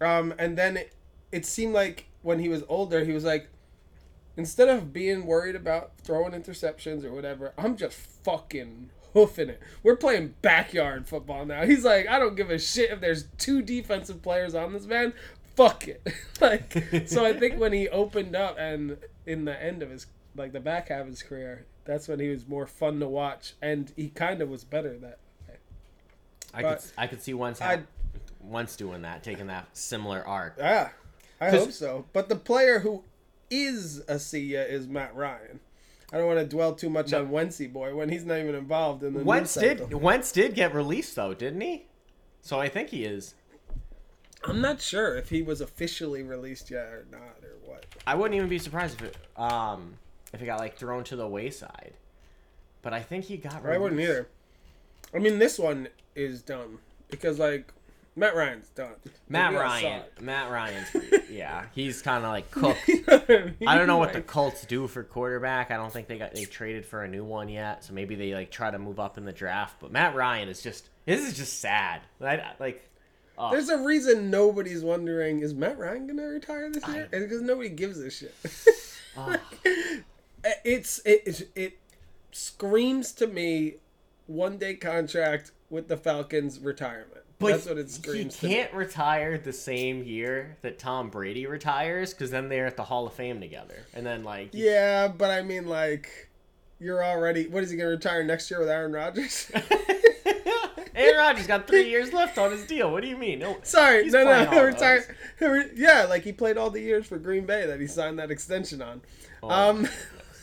[0.00, 0.92] Um, and then it,
[1.32, 3.48] it seemed like when he was older, he was like,
[4.36, 9.60] instead of being worried about throwing interceptions or whatever, I'm just fucking hoofing it.
[9.82, 11.64] We're playing backyard football now.
[11.64, 15.14] He's like, I don't give a shit if there's two defensive players on this man.
[15.54, 16.06] Fuck it.
[16.40, 20.52] like, so I think when he opened up and in the end of his, like
[20.52, 23.90] the back half of his career, that's when he was more fun to watch, and
[23.96, 25.18] he kind of was better that.
[25.48, 25.54] way.
[26.52, 27.84] I but could I could see once I-
[28.42, 30.56] Wentz doing that, taking that similar arc.
[30.58, 30.90] Yeah,
[31.40, 32.04] I hope so.
[32.12, 33.02] But the player who
[33.50, 35.60] is a see is Matt Ryan.
[36.12, 37.20] I don't want to dwell too much No.
[37.20, 39.98] on Wency boy when he's not even involved in the news Wentz did cycle.
[40.00, 41.86] Wentz did get released though, didn't he?
[42.42, 43.34] So I think he is.
[44.44, 47.86] I'm not sure if he was officially released yet or not or what.
[48.06, 49.94] I wouldn't even be surprised if it um
[50.32, 51.94] if it got like thrown to the wayside.
[52.82, 53.66] But I think he got.
[53.66, 54.28] I wouldn't either.
[55.12, 56.78] I mean, this one is dumb
[57.10, 57.72] because like
[58.18, 58.94] Matt Ryan's done.
[59.28, 60.02] Matt Ryan.
[60.20, 60.88] Matt Ryan's
[61.30, 61.66] yeah.
[61.74, 62.88] He's kind of like cooked.
[62.88, 63.68] You know I, mean?
[63.68, 65.70] I don't know what the Colts do for quarterback.
[65.70, 67.84] I don't think they got they traded for a new one yet.
[67.84, 69.76] So maybe they like try to move up in the draft.
[69.80, 72.00] But Matt Ryan is just this is just sad.
[72.22, 72.88] I, like
[73.36, 77.08] oh, There's a reason nobody's wondering is Matt Ryan gonna retire this year?
[77.12, 78.34] I- It's because nobody gives a shit.
[79.18, 79.36] oh,
[80.64, 81.78] it's it, it it
[82.32, 83.74] screams to me
[84.26, 87.25] one day contract with the Falcons retirement.
[87.38, 88.40] But That's what it screams.
[88.40, 92.84] He can't retire the same year that Tom Brady retires because then they're at the
[92.84, 96.30] Hall of Fame together, and then like Yeah, but I mean, like,
[96.80, 97.46] you're already.
[97.46, 99.50] What is he gonna retire next year with Aaron Rodgers?
[100.94, 102.90] Aaron Rodgers got three years left on his deal.
[102.90, 103.40] What do you mean?
[103.40, 105.14] No, Sorry, no, no, he'll retire.
[105.74, 108.80] yeah, like he played all the years for Green Bay that he signed that extension
[108.80, 109.02] on.
[109.42, 109.88] Oh, Um,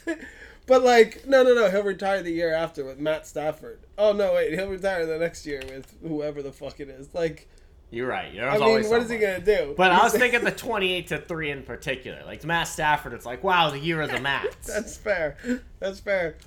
[0.67, 3.79] but like, no, no, no, he'll retire the year after with Matt Stafford.
[3.97, 7.13] Oh no, wait, he'll retire the next year with whoever the fuck it is.
[7.13, 7.47] Like,
[7.91, 8.33] you're right.
[8.33, 9.73] There's I mean, what is he gonna do?
[9.77, 13.13] But I was thinking the twenty-eight to three in particular, like Matt Stafford.
[13.13, 14.67] It's like wow, the year of the Mats.
[14.73, 15.37] That's fair.
[15.79, 16.37] That's fair.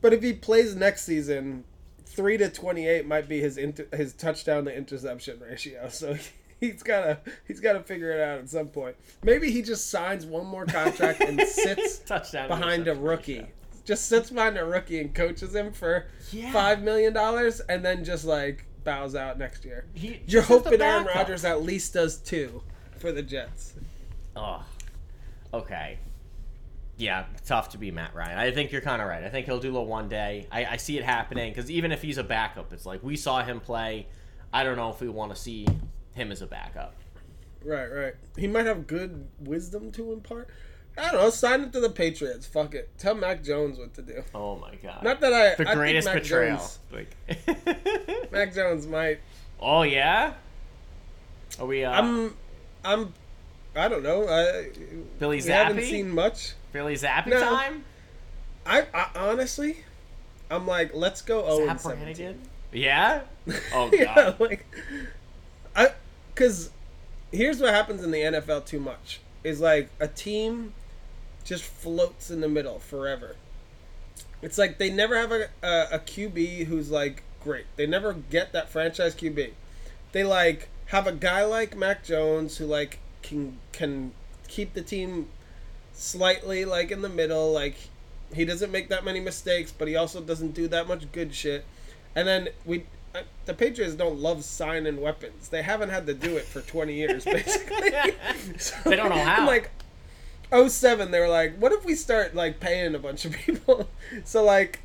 [0.00, 1.64] But if he plays next season,
[2.04, 5.88] three to twenty-eight might be his inter- his touchdown to interception ratio.
[5.90, 6.16] So
[6.60, 8.96] he's gotta he's gotta figure it out at some point.
[9.22, 13.40] Maybe he just signs one more contract and sits touchdown behind a rookie.
[13.40, 13.48] ratio.
[13.86, 16.52] Just sits behind a rookie and coaches him for Yeah.
[16.52, 19.86] five million dollars, and then just like bows out next year.
[19.94, 21.06] He, You're just as the hoping Aaron.
[21.06, 22.62] Rodgers at least does two
[22.98, 23.74] for the Jets.
[24.34, 24.62] Oh,
[25.54, 25.98] okay.
[26.98, 28.38] Yeah, tough to be Matt Ryan.
[28.38, 29.22] I think you're kind of right.
[29.22, 30.46] I think he'll do the one day.
[30.50, 33.42] I, I see it happening because even if he's a backup, it's like we saw
[33.44, 34.06] him play.
[34.52, 35.66] I don't know if we want to see
[36.14, 36.94] him as a backup.
[37.64, 38.14] Right, right.
[38.38, 40.48] He might have good wisdom to impart.
[40.98, 41.30] I don't know.
[41.30, 42.46] Sign him to the Patriots.
[42.46, 42.88] Fuck it.
[42.98, 44.22] Tell Mac Jones what to do.
[44.34, 45.02] Oh my god.
[45.02, 45.54] Not that I.
[45.62, 46.56] the I greatest think Mac betrayal.
[46.56, 49.18] Jones, Like, Mac Jones might.
[49.60, 50.34] oh yeah.
[51.60, 51.84] Are we?
[51.84, 52.34] Uh, I'm.
[52.84, 53.12] I'm.
[53.74, 54.26] I don't know.
[54.28, 54.70] I.
[55.18, 56.54] Billy We haven't seen much.
[56.72, 57.40] Bailey Zappe No.
[57.40, 57.84] time.
[58.64, 59.78] I, I honestly,
[60.50, 61.44] I'm like, let's go.
[61.46, 62.04] Oh, Zapp and 17.
[62.16, 62.40] Brannigan?
[62.72, 63.20] Yeah.
[63.72, 63.92] Oh god.
[63.92, 64.66] yeah, like,
[65.76, 65.88] I,
[66.34, 66.70] because
[67.32, 70.74] here's what happens in the NFL too much is like a team
[71.46, 73.36] just floats in the middle forever.
[74.42, 77.64] It's like they never have a, a, a QB who's like great.
[77.76, 79.52] They never get that franchise QB.
[80.12, 84.12] They like have a guy like Mac Jones who like can can
[84.48, 85.28] keep the team
[85.92, 87.52] slightly like in the middle.
[87.52, 87.76] Like
[88.34, 91.64] he doesn't make that many mistakes, but he also doesn't do that much good shit.
[92.14, 95.48] And then we uh, the Patriots don't love signing weapons.
[95.48, 97.92] They haven't had to do it for 20 years, basically.
[98.58, 99.46] So, They don't know how.
[99.46, 99.70] Like,
[100.52, 103.88] 07, they were like, what if we start, like, paying a bunch of people?
[104.24, 104.80] so, like,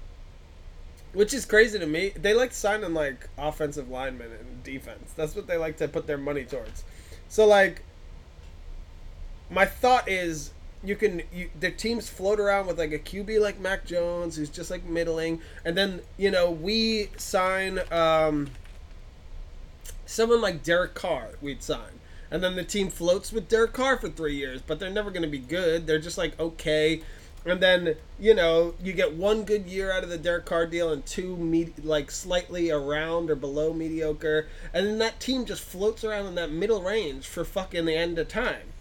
[1.14, 2.14] which is crazy to me.
[2.16, 5.14] They like signing, like, offensive linemen and defense.
[5.16, 6.84] That's what they like to put their money towards.
[7.28, 7.84] So, like,
[9.50, 10.52] my thought is
[10.84, 14.50] you can you, the teams float around with like a QB like Mac Jones who's
[14.50, 18.50] just like middling, and then you know we sign um,
[20.06, 21.32] someone like Derek Carr.
[21.42, 22.00] We'd sign,
[22.32, 25.22] and then the team floats with Derek Carr for three years, but they're never going
[25.22, 25.86] to be good.
[25.86, 27.02] They're just like okay.
[27.46, 30.92] And then you know you get one good year out of the Derek Carr deal
[30.92, 36.04] and two me- like slightly around or below mediocre, and then that team just floats
[36.04, 38.72] around in that middle range for fucking the end of time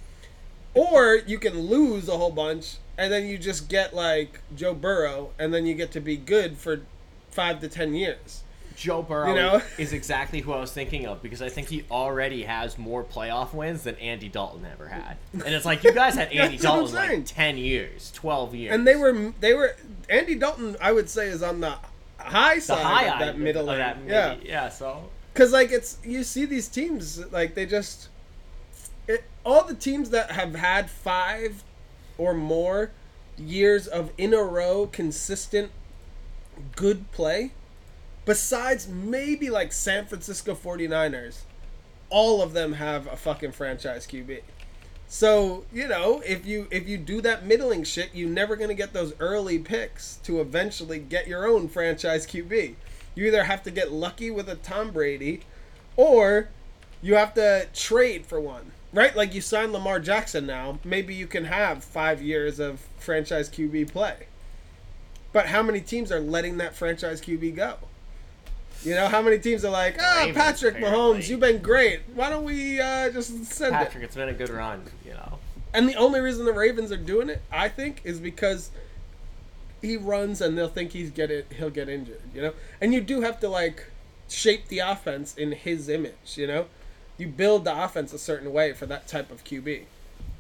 [0.75, 5.31] or you can lose a whole bunch and then you just get like Joe Burrow
[5.39, 6.83] and then you get to be good for
[7.31, 8.43] five to ten years.
[8.81, 9.62] Joe Burrow You know?
[9.79, 13.53] is exactly who I was thinking of because I think he already has more playoff
[13.53, 15.19] wins than Andy Dalton ever had.
[15.35, 18.55] And it's like you guys had Andy That's what I'm Dalton like ten years, twelve
[18.55, 19.77] years, And they were they were
[20.09, 21.77] Andy Dalton I would say is on the
[22.16, 23.99] high the side high of that middle of that.
[24.07, 24.37] Yeah.
[24.43, 24.71] yeah.
[24.71, 28.09] So Cuz like it's you see these teams like they just
[29.07, 31.64] it, all the teams that have had 5
[32.16, 32.93] or more
[33.37, 35.71] years of in a row consistent
[36.77, 37.53] good play
[38.24, 41.42] besides maybe like San Francisco 49ers
[42.11, 44.42] all of them have a fucking franchise QB.
[45.09, 48.74] So, you know, if you if you do that middling shit, you're never going to
[48.74, 52.74] get those early picks to eventually get your own franchise QB.
[53.14, 55.40] You either have to get lucky with a Tom Brady
[55.96, 56.48] or
[57.02, 58.72] you have to trade for one.
[58.92, 59.14] Right?
[59.14, 63.92] Like you sign Lamar Jackson now, maybe you can have 5 years of franchise QB
[63.92, 64.26] play.
[65.33, 67.76] But how many teams are letting that franchise QB go?
[68.85, 71.21] You know, how many teams are like, ah, Ravens, Patrick apparently.
[71.21, 72.01] Mahomes, you've been great.
[72.14, 73.79] Why don't we uh, just send it?
[73.79, 75.38] Patrick, it's been a good run, you know.
[75.75, 78.71] And the only reason the Ravens are doing it, I think, is because
[79.83, 82.23] he runs and they'll think he's get it, he'll get injured.
[82.35, 83.87] You know, and you do have to like
[84.29, 86.37] shape the offense in his image.
[86.37, 86.66] You know,
[87.19, 89.83] you build the offense a certain way for that type of QB,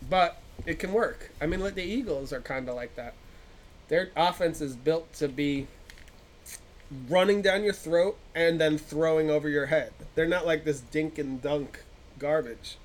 [0.08, 1.30] but it can work.
[1.40, 3.14] I mean, like the Eagles are kind of like that.
[3.88, 5.66] Their offense is built to be
[7.08, 9.92] running down your throat and then throwing over your head.
[10.14, 11.84] They're not like this dink and dunk
[12.18, 12.76] garbage.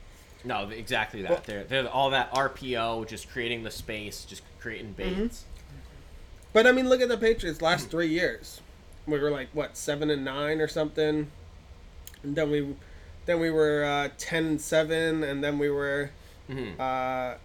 [0.44, 1.32] No, exactly that.
[1.32, 5.22] Well- they're they're all that RPO, just creating the space, just creating Mm-hmm.
[5.24, 5.46] baits.
[6.54, 8.62] But I mean, look at the Patriots last three years.
[9.08, 11.30] We were like what seven and nine or something,
[12.24, 12.76] and then we,
[13.26, 16.12] then we were uh, ten and seven, and then we were,
[16.50, 16.80] Mhm.
[16.80, 17.38] uh,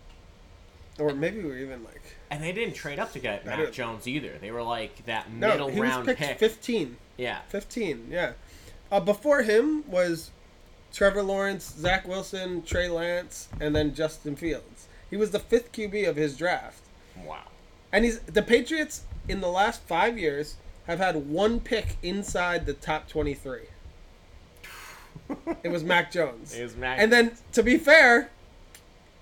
[1.02, 1.99] or maybe we were even like
[2.30, 4.36] And they didn't trade up to get don't- Jones either.
[4.40, 6.38] They were like that no, middle he was round picked pick.
[6.38, 6.96] fifteen.
[7.16, 7.40] Yeah.
[7.48, 8.32] 15, yeah.
[8.90, 10.30] Uh, before him was
[10.92, 14.88] Trevor Lawrence, Zach Wilson, Trey Lance, and then Justin Fields.
[15.10, 16.80] He was the fifth QB of his draft.
[17.24, 17.42] Wow.
[17.92, 22.72] And he's the Patriots in the last five years have had one pick inside the
[22.72, 23.66] top twenty-three.
[25.62, 26.54] it was Mac Jones.
[26.54, 26.98] It was Mac.
[26.98, 28.30] And then, to be fair,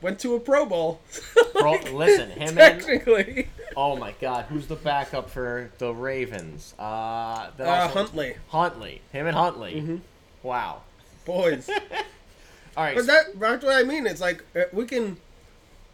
[0.00, 1.00] went to a Pro Bowl.
[1.52, 6.74] Bro, listen, him and technically, oh my God, who's the backup for the Ravens?
[6.78, 9.00] Uh, that uh, Huntley, Huntley.
[9.12, 9.74] Him and Huntley.
[9.74, 9.96] Mm-hmm.
[10.42, 10.82] Wow.
[11.24, 11.68] boys.
[12.76, 12.94] All right.
[12.96, 14.06] But that that's what I mean.
[14.06, 15.16] It's like uh, we can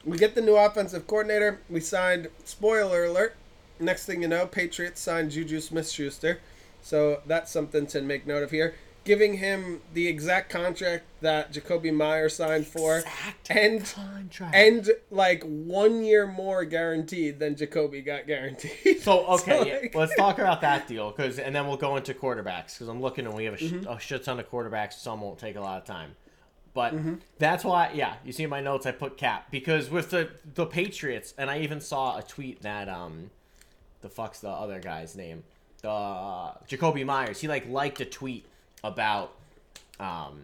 [0.04, 1.60] we get the new offensive coordinator.
[1.70, 3.36] We signed spoiler alert.
[3.80, 6.40] Next thing you know, Patriots signed Juju Smith Schuster.
[6.82, 8.74] So that's something to make note of here.
[9.04, 12.98] Giving him the exact contract that Jakobi Meyer signed for.
[12.98, 14.54] Exact And contract.
[14.54, 19.00] and like one year more guaranteed than Jakobi got guaranteed.
[19.02, 22.14] So okay, yeah, like- let's talk about that deal, cause and then we'll go into
[22.14, 23.88] quarterbacks, cause I'm looking and we have a, sh- Mm-hmm.
[23.90, 24.94] a shit ton of quarterbacks.
[24.94, 26.16] Some won't take a lot of time,
[26.72, 27.14] but Mm-hmm.
[27.38, 30.64] that's why, yeah, you see in my notes I put cap because with the the
[30.64, 33.31] Patriots, and I even saw a tweet that um,
[34.00, 35.44] the fuck's the other guy's name,
[35.83, 37.40] the Jakobi Meyers.
[37.40, 38.46] He like liked a tweet
[38.85, 39.32] about
[39.98, 40.42] um,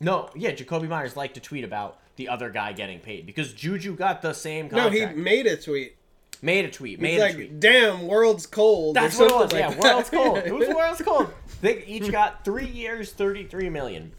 [0.00, 3.96] no, yeah, Jakobi Meyers liked a tweet about the other guy getting paid because Juju
[3.96, 5.96] got the same no, he made a tweet.
[6.42, 7.60] made a tweet, made He's a like, tweet.
[7.60, 9.40] "Damn, world's cold." That's what it was.
[9.50, 10.38] something Yeah, like world's cold.
[10.44, 11.30] It was world's cold.
[11.62, 14.12] They each got three years, thirty-three million,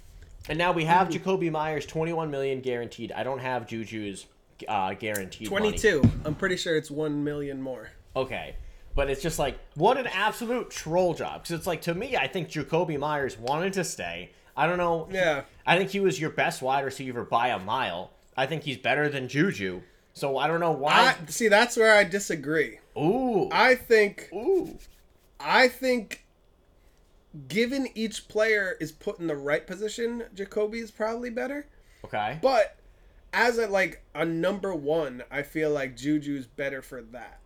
[0.50, 3.12] and now we have Jakobi Meyers, twenty-one million guaranteed.
[3.12, 4.26] I don't have Juju's
[4.68, 5.52] uh, guaranteed.
[5.52, 5.70] money.
[5.78, 6.02] 22.
[6.26, 7.90] I'm pretty sure it's 1 million more.
[8.16, 8.56] Okay.
[8.98, 11.44] But it's just like, what an absolute troll job.
[11.44, 14.32] Because it's like, to me, I think Jakobi Meyers wanted to stay.
[14.56, 15.08] I don't know.
[15.12, 15.44] Yeah.
[15.68, 18.10] I think he was your best wide receiver by a mile.
[18.36, 19.84] I think he's better than Juju.
[20.14, 21.14] So I don't know why.
[21.14, 22.80] I see that's where I disagree.
[22.98, 23.50] Ooh.
[23.52, 24.80] I think Ooh.
[25.40, 26.26] I think
[27.48, 31.68] given each player is put in the right position, Jakobi is probably better.
[32.04, 32.40] Okay.
[32.42, 32.78] But
[33.32, 37.42] as a like a number one, I feel like Juju's better for that.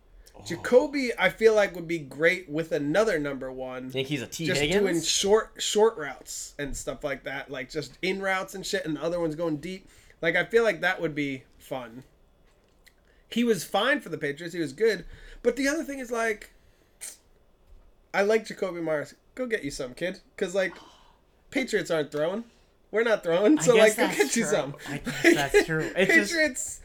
[0.46, 3.90] Jakobi, I feel like would be great with another number one.
[3.90, 4.80] think he's a Tee just Higgins?
[4.80, 8.96] doing short short routes and stuff like that, like just in routes and shit, and
[8.96, 9.88] the other one's going deep.
[10.20, 12.02] Like I feel like that would be fun.
[13.28, 14.54] He was fine for the Patriots.
[14.54, 15.04] He was good,
[15.42, 16.52] but the other thing is like,
[18.12, 19.14] I like Jakobi Meyers.
[19.34, 20.74] Go get you some kid, because like,
[21.50, 22.44] Patriots aren't throwing.
[22.90, 24.76] We're not throwing, so like, go get you some.
[24.86, 25.90] I guess that's true.
[25.96, 26.80] It just- Patriots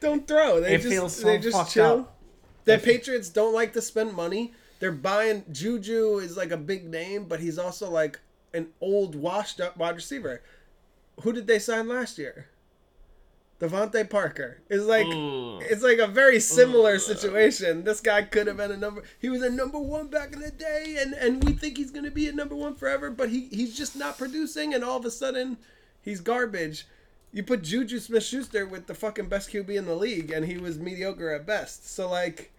[0.00, 0.60] don't throw.
[0.60, 1.84] They just they just chill.
[2.00, 2.16] up.
[2.64, 4.52] The If- Patriots don't like to spend money.
[4.78, 8.18] They're buying Juju is like a big name, but he's also like
[8.52, 10.42] an old, washed up wide receiver.
[11.22, 12.48] Who did they sign last year?
[13.60, 15.06] DeVante Parker is like
[15.70, 17.84] it's like a very similar situation.
[17.84, 19.04] This guy could have been a number.
[19.20, 22.10] He was a number one back in the day, and and we think he's gonna
[22.10, 23.08] be a number one forever.
[23.08, 25.58] But he he's just not producing, and all of a sudden,
[26.00, 26.88] he's garbage.
[27.32, 30.58] You put Juju Smith Schuster with the fucking best QB in the league, and he
[30.58, 31.88] was mediocre at best.
[31.88, 32.52] So like,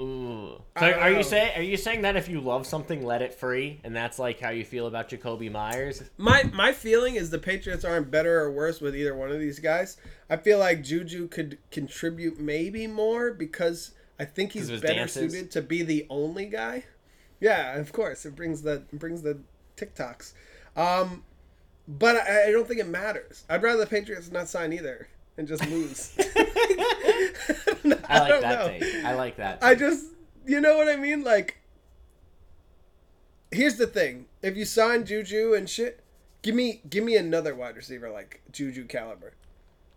[0.00, 0.60] Ooh.
[0.78, 1.18] So are know.
[1.18, 4.18] you saying are you saying that if you love something, let it free, and that's
[4.18, 6.02] like how you feel about Jakobi Meyers?
[6.16, 9.58] my my feeling is the Patriots aren't better or worse with either one of these
[9.60, 9.96] guys.
[10.28, 15.32] I feel like Juju could contribute maybe more because I think he's better dances?
[15.32, 16.84] suited to be the only guy.
[17.40, 19.38] Yeah, of course, it brings the it brings the
[19.76, 20.32] TikToks.
[20.76, 21.22] Um,
[21.86, 23.44] but I, I don't think it matters.
[23.48, 26.14] I'd rather the Patriots not sign either and just lose.
[28.08, 28.66] I like that know.
[28.66, 29.06] thing.
[29.06, 29.58] I like that.
[29.62, 30.06] I just,
[30.46, 31.22] you know what I mean?
[31.22, 31.58] Like,
[33.50, 36.00] here's the thing: if you sign Juju and shit,
[36.42, 39.34] give me give me another wide receiver like Juju caliber,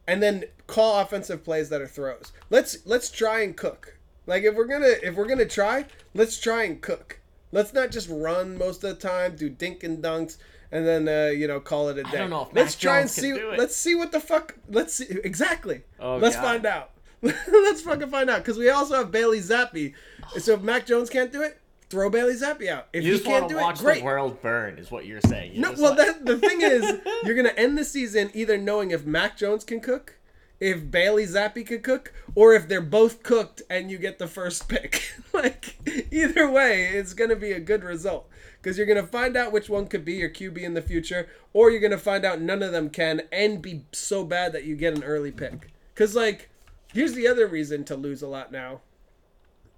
[0.08, 2.32] and then call offensive plays that are throws.
[2.50, 3.98] Let's let's try and cook.
[4.26, 7.20] Like if we're gonna if we're gonna try, let's try and cook.
[7.52, 10.38] Let's not just run most of the time, do dink and dunks,
[10.72, 12.18] and then uh, you know call it a day.
[12.18, 13.58] don't know if let's Mac try Jones and see.
[13.58, 14.56] Let's see what the fuck.
[14.70, 15.84] Let's see exactly.
[16.00, 16.44] Oh, let's God.
[16.44, 16.92] find out.
[17.22, 19.94] let's fucking find out because we also have Bailey Zappe.
[20.38, 21.60] So if Mac Jones can't do it,
[21.90, 22.88] throw Bailey Zappe out.
[22.94, 24.00] If you he just can't want to do watch it, great.
[24.00, 25.54] the world burn, is what you're saying.
[25.54, 28.92] You're No, well, like- that, the thing is, you're gonna end the season either knowing
[28.92, 30.20] if Mac Jones can cook,
[30.60, 34.68] if Bailey Zappe could cook, or if they're both cooked and you get the first
[34.68, 35.12] pick.
[35.34, 35.76] like
[36.12, 38.30] either way, it's gonna be a good result
[38.62, 41.70] because you're gonna find out which one could be your QB in the future, or
[41.70, 44.96] you're gonna find out none of them can and be so bad that you get
[44.96, 45.72] an early pick.
[45.94, 46.50] Because like,
[46.94, 48.82] here's the other reason to lose a lot now.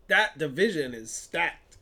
[0.07, 1.77] That division is stacked.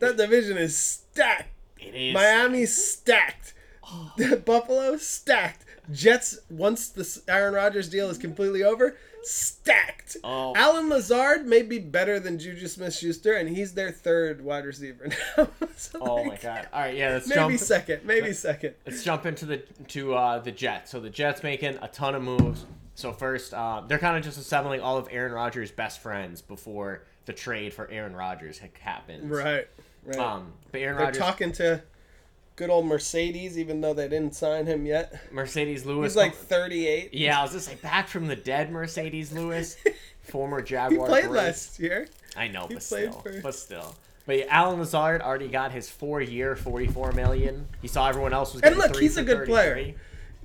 [0.00, 1.50] That division is stacked.
[1.78, 2.14] it is.
[2.14, 3.54] Miami's stacked.
[3.84, 4.12] Oh.
[4.44, 5.64] Buffalo stacked.
[5.90, 10.16] Jets once the Aaron Rodgers deal is completely over, stacked.
[10.24, 10.52] Oh.
[10.56, 15.48] Allen Lazard may be better than Juju Smith-Schuster, and he's their third wide receiver now.
[15.76, 16.68] So, Oh my god!
[16.72, 17.58] All right, yeah, let's Maybe jump.
[17.58, 18.04] second.
[18.04, 18.74] Maybe second.
[18.86, 19.56] Let's jump into the
[19.88, 20.92] to uh, the Jets.
[20.92, 22.66] So the Jets making a ton of moves.
[22.94, 27.02] So first, uh, they're kind of just assembling all of Aaron Rodgers' best friends before
[27.24, 29.24] the trade for Aaron Rodgers ha- happens.
[29.24, 29.66] Right.
[30.04, 30.18] Right.
[30.18, 31.82] Um, but Aaron They're Rodgers, talking to
[32.56, 35.14] good old Marcedes, even though they didn't sign him yet.
[35.32, 36.12] Marcedes Lewis.
[36.12, 37.14] He's like 38.
[37.14, 39.76] yeah, I was just like back from the dead, Marcedes Lewis,
[40.22, 41.06] former Jaguar.
[41.06, 41.44] He played great.
[41.44, 42.08] last year.
[42.36, 43.94] I know, he but still, for- but still.
[44.24, 47.66] But yeah, Allen Lazard already got his four-year, forty-four million.
[47.82, 49.94] He saw everyone else was And look, he's a good player.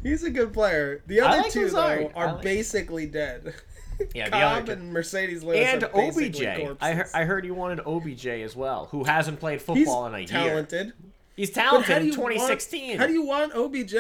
[0.02, 1.04] He's a good player.
[1.08, 2.00] The other like two Lazard.
[2.08, 3.54] though are like- basically dead.
[4.16, 6.42] Yeah, the Cobb other and Marcedes Lewis and are OBJ.
[6.82, 10.16] I, heard, I heard you wanted OBJ as well, who hasn't played He's football in
[10.16, 10.28] a year.
[10.28, 10.94] talented.
[11.38, 12.88] He's talented how do in you 2016.
[12.90, 13.94] Want, how do you want OBJ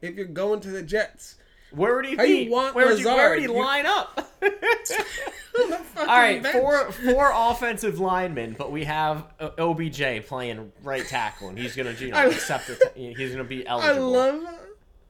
[0.00, 1.34] if you're going to the Jets?
[1.72, 2.44] Where would he how be?
[2.44, 4.30] you want where would you, where would he line up?
[4.42, 6.52] On the fucking All right, bench.
[6.56, 9.26] four four offensive linemen, but we have
[9.58, 13.44] OBJ playing right tackle, and he's gonna you know I- accept the t- he's gonna
[13.44, 14.16] be eligible.
[14.16, 14.44] I love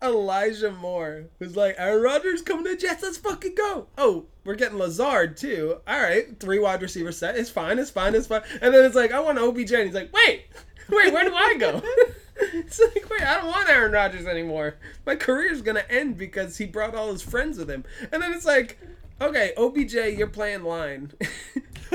[0.02, 3.02] Elijah Moore, who's like, Aaron Rodgers coming to Jets.
[3.02, 3.86] Let's fucking go.
[3.96, 5.80] Oh, we're getting Lazard too.
[5.86, 7.36] All right, three wide receiver set.
[7.36, 7.78] It's fine.
[7.78, 8.14] It's fine.
[8.14, 8.42] It's fine.
[8.60, 10.44] And then it's like, I want OBJ, and he's like, wait,
[10.90, 11.82] wait, where do I go?
[12.36, 14.76] it's like, wait, I don't want Aaron Rodgers anymore.
[15.06, 17.84] My career's gonna end because he brought all his friends with him.
[18.12, 18.78] And then it's like,
[19.20, 21.12] okay, OBJ, you're playing line.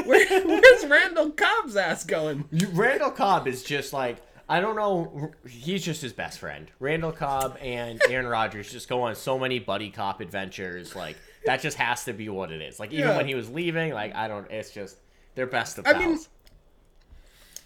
[0.06, 2.46] Where, where's Randall Cobb's ass going?
[2.52, 4.18] You- Randall Cobb is just like
[4.48, 5.32] I don't know.
[5.48, 6.72] He's just his best friend.
[6.80, 10.96] Randall Cobb and Aaron Rodgers just go on so many buddy cop adventures.
[10.96, 12.80] Like that just has to be what it is.
[12.80, 13.18] Like even Yeah.
[13.18, 14.50] when he was leaving, like I don't.
[14.50, 14.98] It's just
[15.36, 16.04] they're best of I pals.
[16.06, 16.20] mean-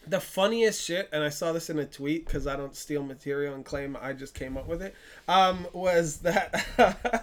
[0.08, 3.56] The funniest shit, and I saw this in a tweet because I don't steal material
[3.56, 4.93] and claim I just came up with it.
[5.28, 6.66] Um, was that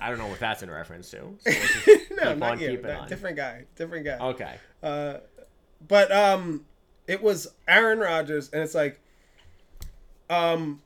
[0.00, 1.36] I don't know what that's in reference to.
[2.20, 3.08] So no, not on you, on.
[3.08, 4.18] different guy, different guy.
[4.18, 4.56] Okay.
[4.82, 5.18] Uh,
[5.86, 6.66] but um,
[7.06, 9.00] it was Aaron Rodgers, and it's like,
[10.28, 10.82] um,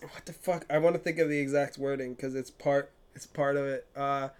[0.00, 0.66] what the fuck?
[0.68, 2.90] I want to think of the exact wording because it's part.
[3.14, 3.86] It's part of it.
[3.94, 4.30] Uh,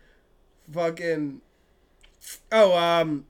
[0.72, 1.40] fucking.
[2.50, 3.26] Oh, um,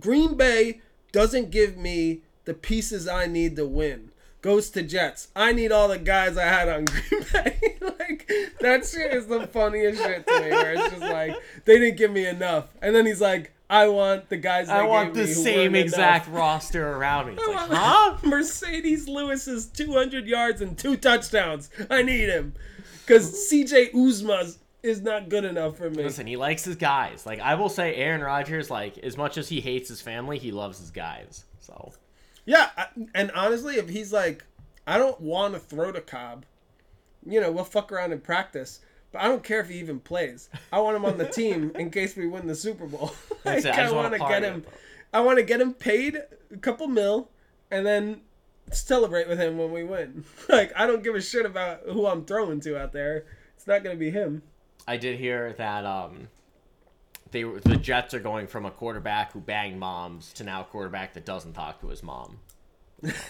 [0.00, 0.80] Green Bay
[1.12, 4.10] doesn't give me the pieces I need to win.
[4.40, 5.28] Goes to Jets.
[5.36, 7.76] I need all the guys I had on Green Bay.
[7.82, 8.30] like
[8.60, 10.50] that shit is the funniest shit to me.
[10.50, 11.34] Where it's just like
[11.64, 15.14] they didn't give me enough, and then he's like, "I want the guys." I want
[15.14, 17.32] the me same exact enough." roster around me.
[17.38, 18.16] It's like, huh?
[18.22, 21.68] Marcedes Lewis's 200 yards and two touchdowns.
[21.90, 22.54] I need him
[23.04, 26.04] because CJ Uzomah is not good enough for me.
[26.04, 27.26] Listen, he likes his guys.
[27.26, 30.52] Like I will say, Aaron Rodgers, like as much as he hates his family, he
[30.52, 31.44] loves his guys.
[31.58, 31.92] So
[32.46, 34.44] Yeah, I, and honestly, if he's like,
[34.86, 36.46] I don't want to throw to Cobb,
[37.26, 38.80] you know, we'll fuck around in practice.
[39.12, 40.48] But I don't care if he even plays.
[40.72, 43.12] I want him on the team in case we win the Super Bowl.
[43.44, 43.66] like.
[43.66, 44.64] I I, want to get him.
[45.12, 46.22] I want to get him paid
[46.52, 47.28] a couple mil,
[47.70, 48.20] and then
[48.70, 50.24] celebrate with him when we win.
[50.48, 53.24] Like I don't give a shit about who I'm throwing to out there.
[53.56, 54.42] It's not gonna be him.
[54.86, 56.28] I did hear that um,
[57.30, 60.64] they were- the Jets are going from a quarterback who banged moms to now a
[60.64, 62.38] quarterback that doesn't talk to his mom.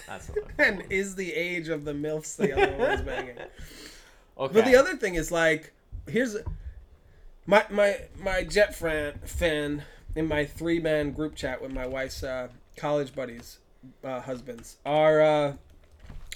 [0.07, 3.37] That's And is the age of the milfs the other one's banging?
[4.39, 4.55] okay.
[4.55, 5.73] But the other thing is like,
[6.07, 6.37] here's
[7.47, 9.83] my my my Jet friend fan
[10.15, 13.59] in my three man group chat with my wife's uh, college buddies,
[14.05, 15.53] uh, husbands are uh,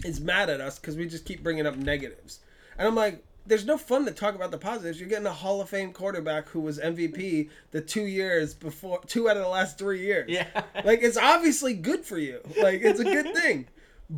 [0.05, 2.41] is mad at us because we just keep bringing up negatives,
[2.79, 3.25] and I'm like.
[3.47, 5.01] There's no fun to talk about the positives.
[5.01, 9.29] You're getting a Hall of Fame quarterback who was MVP the two years before, two
[9.29, 10.29] out of the last three years.
[10.31, 10.47] yeah,
[10.85, 12.41] Like it's obviously good for you.
[12.63, 13.67] Like it's a good thing.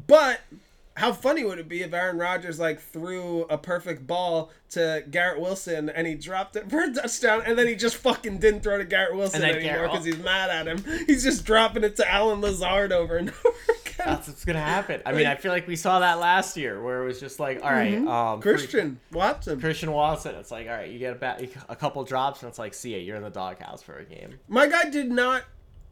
[0.06, 0.40] But
[0.94, 5.40] how funny would it be if Aaron Rodgers like threw a perfect ball to Garrett
[5.40, 8.76] Wilson and he dropped it for a touchdown and then he just fucking didn't throw
[8.76, 10.84] to Garrett Wilson anymore because he's mad at him.
[11.06, 13.56] He's just dropping it to Allen Lazard over and over.
[13.98, 15.02] that's what's gonna happen.
[15.06, 17.62] I mean, I feel like we saw that last year where it was just like,
[17.62, 18.40] all right, um, Mm-hmm.
[18.40, 19.60] Christian Watson.
[19.60, 20.34] Christian Watson.
[20.36, 22.92] It's like, all right, you get a, bat, a couple drops, and it's like, see
[22.92, 24.38] ya, you're in the doghouse for a game.
[24.48, 25.42] My guy did not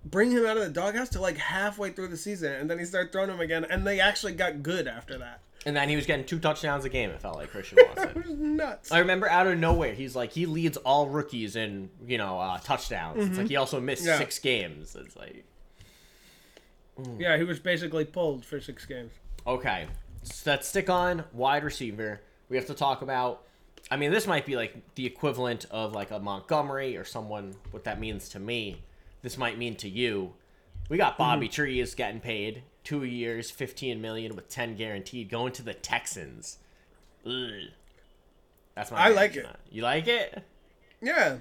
[0.05, 2.87] bring him out of the doghouse till like halfway through the season and then he
[2.87, 5.43] started throwing him again and they actually got good after that.
[5.67, 7.11] And then he was getting two touchdowns a game.
[7.11, 8.15] It felt like Christian It Watson.
[8.15, 8.91] was nuts.
[8.93, 12.57] I remember out of nowhere, he's like he leads all rookies in you know uh,
[12.61, 13.27] touchdowns.
[13.29, 14.17] It's like he also missed Yeah.
[14.17, 14.97] six games.
[14.99, 15.45] It's like
[17.19, 19.13] Yeah, he was basically pulled for six games.
[19.47, 19.87] okay,
[20.23, 22.21] so let's stick on wide receiver.
[22.49, 23.43] We have to talk about.
[23.91, 27.55] I mean, this might be like the equivalent of like a Montgomery or someone.
[27.71, 28.83] What that means to me,
[29.23, 30.35] this might mean to you.
[30.89, 31.53] We got Bobby Mm-hmm.
[31.55, 36.59] Trees getting paid two years, fifteen million with ten guaranteed, going to the Texans.
[37.27, 37.71] Ugh.
[38.75, 38.99] That's my.
[38.99, 39.47] I like it.
[39.71, 40.43] You like it?
[41.01, 41.39] Yeah.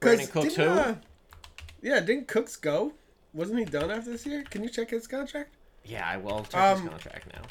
[0.00, 0.62] Brandin didn't, who?
[0.62, 0.94] uh,
[1.82, 2.92] yeah, didn't Cooks go?
[3.32, 4.42] Wasn't he done after this year?
[4.50, 5.54] Can you check his contract?
[5.84, 7.42] Yeah, I will check his Um, contract now.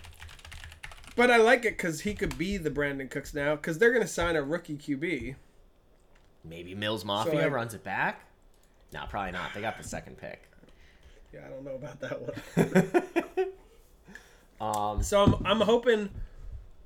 [1.16, 4.04] But I like it because he could be the Brandin Cooks now because they're going
[4.04, 5.36] to sign a rookie QB.
[6.46, 8.22] Maybe Mills Mafia like- runs it back.
[8.94, 9.54] No, probably not.
[9.54, 10.44] They got the second pick.
[11.34, 13.50] Yeah, I don't know about that one.
[14.62, 16.10] Um, so I'm, I'm hoping,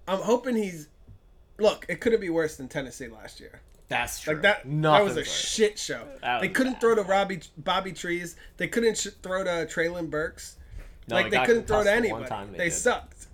[0.08, 0.90] I'm hoping he's.
[1.58, 3.62] Look, it couldn't be worse than Tennessee last year.
[3.90, 4.34] That's true.
[4.34, 6.08] Like that, that was a shit show.
[6.42, 6.82] They couldn't bad.
[6.82, 8.36] throw to Robbie Bobby Trees.
[8.58, 10.58] They couldn't sh- throw to Treylon Burks.
[11.08, 12.52] No, like they couldn't throw to anybody.
[12.52, 13.28] They, they sucked.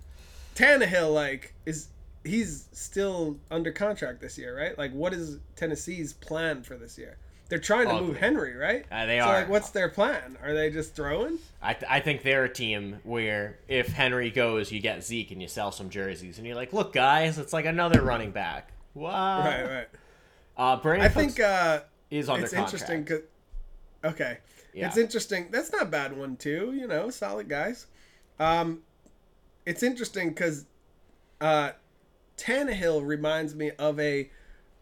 [0.54, 1.88] Tannehill like is
[2.24, 4.76] he's still under contract this year, right?
[4.76, 7.16] Like what is Tennessee's plan for this year?
[7.48, 8.84] They're trying to move Henry, right?
[8.92, 9.40] Uh, they so are.
[9.40, 10.38] like what's their plan?
[10.42, 11.38] Are they just throwing?
[11.60, 15.42] I, th- I think they're a team where if Henry goes, you get Zeke and
[15.42, 18.72] you sell some jerseys, and you're like, look, guys, it's like another running back.
[18.94, 19.40] Wow.
[19.40, 19.88] right, right.
[20.60, 21.80] Uh, Brandin I think uh
[22.10, 22.74] is under it's contract.
[22.74, 23.20] interesting cuz
[24.04, 24.38] Okay.
[24.74, 24.86] Yeah.
[24.88, 25.48] It's interesting.
[25.50, 27.86] That's not a bad one too, you know, solid guys.
[28.38, 28.82] Um
[29.66, 30.66] it's interesting cuz
[31.40, 31.70] uh
[32.36, 34.30] Tannehill reminds me of a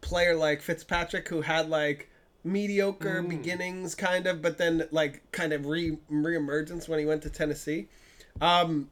[0.00, 2.08] player like Fitzpatrick who had like
[2.44, 3.28] mediocre Mm.
[3.28, 7.88] beginnings kind of but then like kind of re reemergence when he went to Tennessee.
[8.40, 8.90] Um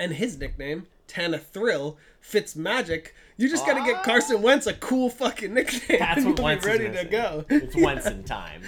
[0.00, 3.14] and his nickname Tana Thrill Fitz Magic.
[3.36, 4.02] You just got to get.
[4.02, 5.98] Carson Wentz a cool fucking nickname.
[5.98, 7.44] That's and what Wentz ready to go.
[7.48, 8.62] It's Wentz in time.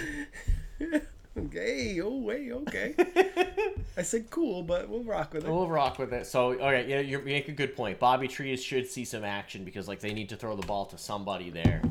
[1.37, 2.95] Okay, oh wait, okay.
[3.97, 5.49] I said cool, but we'll rock with it.
[5.51, 6.25] We'll rock with it.
[6.25, 7.99] So, okay, yeah, you make a good point.
[7.99, 10.97] Bobby Trees should see some action because, like, they need to throw the ball to
[10.97, 11.83] somebody there.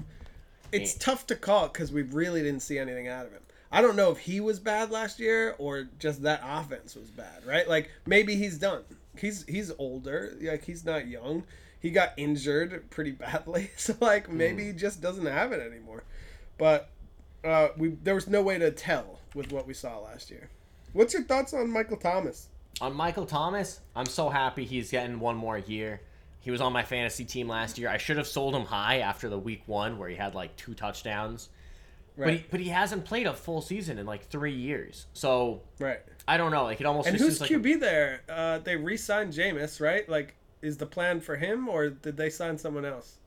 [0.72, 3.42] It's tough to call because we really didn't see anything out of him.
[3.70, 7.46] I don't know if he was bad last year or just that offense was bad,
[7.46, 7.68] right?
[7.68, 8.82] Like maybe he's done.
[9.16, 11.44] He's he's older, like he's not young.
[11.80, 16.04] He got injured pretty badly, so like maybe he just doesn't have it anymore.
[16.58, 16.90] But
[17.44, 20.48] uh, we there was no way to tell with what we saw last year.
[20.92, 22.48] What's your thoughts on Michael Thomas?
[22.80, 26.00] On Michael Thomas, I'm so happy he's getting one more year.
[26.40, 27.88] He was on my fantasy team last year.
[27.88, 30.74] I should have sold him high after the week one where he had like two
[30.74, 31.48] touchdowns.
[32.16, 35.06] But he, but he hasn't played a full season in like three years.
[35.12, 35.98] So right.
[36.28, 36.62] I don't know.
[36.62, 38.22] Like it almost And who's seems like QB there?
[38.28, 40.08] Uh, they re-signed Jameis, right?
[40.08, 43.18] Like, is the plan for him or did they sign someone else?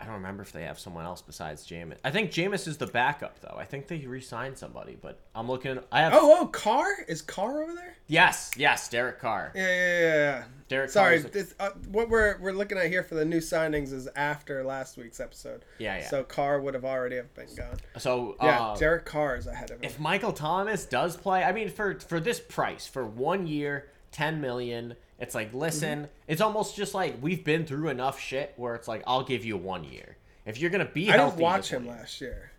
[0.00, 1.98] I don't remember if they have someone else besides Jameis.
[2.02, 3.56] I think Jameis is the backup though.
[3.58, 5.78] I think they re-signed somebody, but I'm looking.
[5.92, 6.14] I have.
[6.14, 7.96] Oh, oh, Carr is Carr over there?
[8.06, 9.52] yes, yes, Derek Carr.
[9.54, 10.14] Yeah, yeah, yeah.
[10.14, 10.44] yeah.
[10.68, 14.08] Derek Sorry, this, uh, what we're we're looking at here for the new signings is
[14.16, 15.66] after last week's episode.
[15.78, 16.08] Yeah, yeah.
[16.08, 17.76] So Carr would have already have been gone.
[17.98, 19.84] So Yeah, uh, Derek Carr is ahead of him.
[19.84, 24.40] if Michael Thomas does play, I mean, for for this price, for one year, ten
[24.40, 26.10] million, it's like, listen, Mm-hmm.
[26.32, 29.56] it's almost just like we've been through enough shit where it's like, I'll give you
[29.56, 30.16] one year.
[30.46, 32.50] If you're gonna be I didn't watch him year- last year.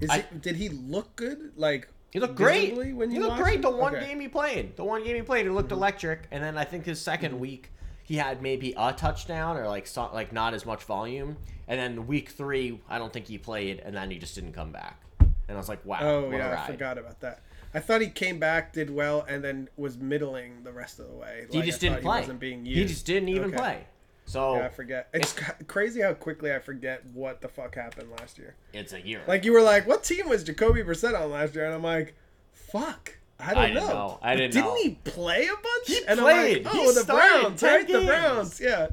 [0.00, 1.52] Is I- he, did he look good?
[1.56, 2.74] Like He looked great.
[2.76, 3.56] when he you looked great.
[3.56, 3.62] him?
[3.62, 4.02] The one Okay.
[4.02, 4.10] Mm-hmm.
[4.10, 6.26] game he played, the one game he played, he looked electric.
[6.30, 7.70] And then I think his 2nd week,
[8.02, 11.36] he had maybe a touchdown or like so, like not as much volume.
[11.68, 14.72] And then week three, I don't think he played, and then he just didn't come
[14.72, 15.00] back.
[15.20, 15.98] And I was like, wow.
[16.02, 17.40] Oh yeah, I forgot about that.
[17.74, 21.14] I thought he came back, did well, and then was middling the rest of the
[21.14, 21.46] way.
[21.50, 22.18] He just didn't play.
[22.18, 22.78] He wasn't being used.
[22.78, 23.56] He just didn't even Okay.
[23.56, 23.86] play.
[24.26, 25.08] So Yeah, I forget.
[25.12, 28.54] It's ca- crazy how quickly I forget what the fuck happened last year.
[28.72, 29.22] it's a year.
[29.26, 32.14] Like you were like, "What team was Jacoby Brissett on last year?" And I'm like,
[32.52, 33.92] "Fuck, I don't I didn't know.
[33.92, 34.18] know.
[34.22, 34.76] I didn't Didn't know.
[34.76, 35.86] he play a bunch?
[35.86, 36.66] He and played.
[36.66, 37.88] I'm He like, "Oh, the Browns, 10 right?
[37.88, 38.00] The.
[38.06, 38.86] Browns, yeah."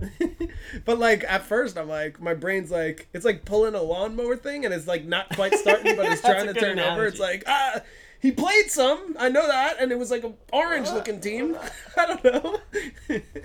[0.85, 4.65] but like at first, I'm like, my brain's like, it's like pulling a lawnmower thing,
[4.65, 7.05] and it's like not quite starting, but it's trying to turn over.
[7.05, 7.81] It's like ah.
[8.21, 11.57] He played some, I know that, and it was like an orange-looking team.
[11.97, 12.59] I don't know.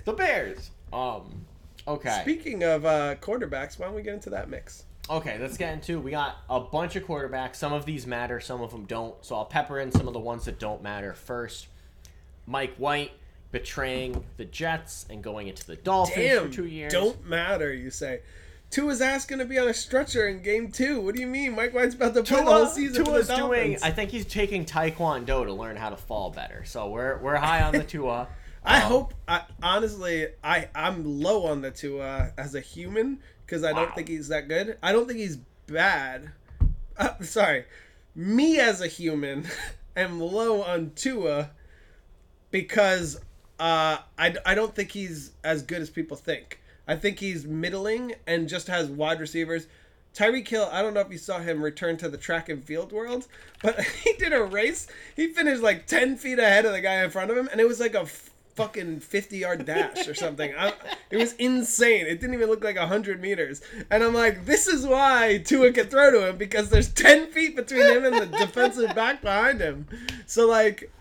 [0.04, 0.70] the Bears.
[0.92, 1.46] Um.
[1.86, 2.18] Okay.
[2.22, 4.84] Speaking of uh, quarterbacks, why don't we get into that mix?
[5.10, 6.00] Okay, let's get into.
[6.00, 7.56] We got a bunch of quarterbacks.
[7.56, 9.14] Some of these matter, some of them don't.
[9.24, 11.66] So I'll pepper in some of the ones that don't matter first.
[12.46, 13.12] Mike White
[13.52, 16.92] betraying the Jets and going into the Dolphins Damn, for two years.
[16.92, 17.72] don't matter.
[17.72, 18.20] You say.
[18.74, 21.00] Tua's ass gonna be on a stretcher in game two.
[21.00, 21.54] What do you mean?
[21.54, 23.78] Mike White's about to play the whole season Tua's for the doing.
[23.84, 26.64] I think he's taking Taekwondo to learn how to fall better.
[26.64, 28.26] So we're we're high on the Tua.
[28.64, 29.14] I Um, hope.
[29.28, 34.08] I, honestly, I I'm low on the Tua as a human because I don't think
[34.08, 34.76] he's that good.
[34.82, 36.32] I don't think he's bad.
[36.96, 37.66] Uh, sorry,
[38.16, 39.46] me as a human
[39.96, 41.50] am low on Tua
[42.50, 43.18] because
[43.60, 46.60] uh, I I don't think he's as good as people think.
[46.86, 49.66] I think he's middling and just has wide receivers.
[50.14, 52.92] Tyreek Hill, I don't know if you saw him return to the track and field
[52.92, 53.26] world,
[53.62, 54.86] but he did a race.
[55.16, 57.68] He finished like 10 feet ahead of the guy in front of him, and it
[57.68, 60.52] was like a f- fucking 50 yard dash or something.
[60.56, 60.72] I,
[61.10, 62.06] it was insane.
[62.06, 63.60] It didn't even look like 100 meters.
[63.90, 67.56] And I'm like, this is why Tua can throw to him because there's 10 feet
[67.56, 69.86] between him and the defensive back behind him.
[70.26, 70.92] So, like,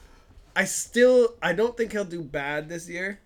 [0.56, 3.20] I still, I don't think he'll do bad this year.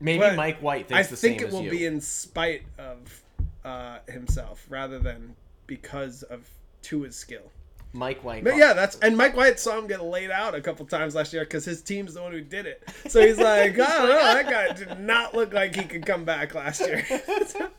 [0.00, 3.22] Maybe Mike White I thinks the think same it will be in spite of
[3.64, 5.34] uh, himself rather than
[5.66, 6.48] because of
[6.82, 7.50] Tua's skill.
[7.94, 8.44] Mike White.
[8.44, 11.32] But yeah, that's and Mike White saw him get laid out a couple times last
[11.32, 12.82] year because his team's the one who did it.
[13.08, 16.24] So he's like, I don't know, that guy did not look like he could come
[16.24, 17.04] back last year.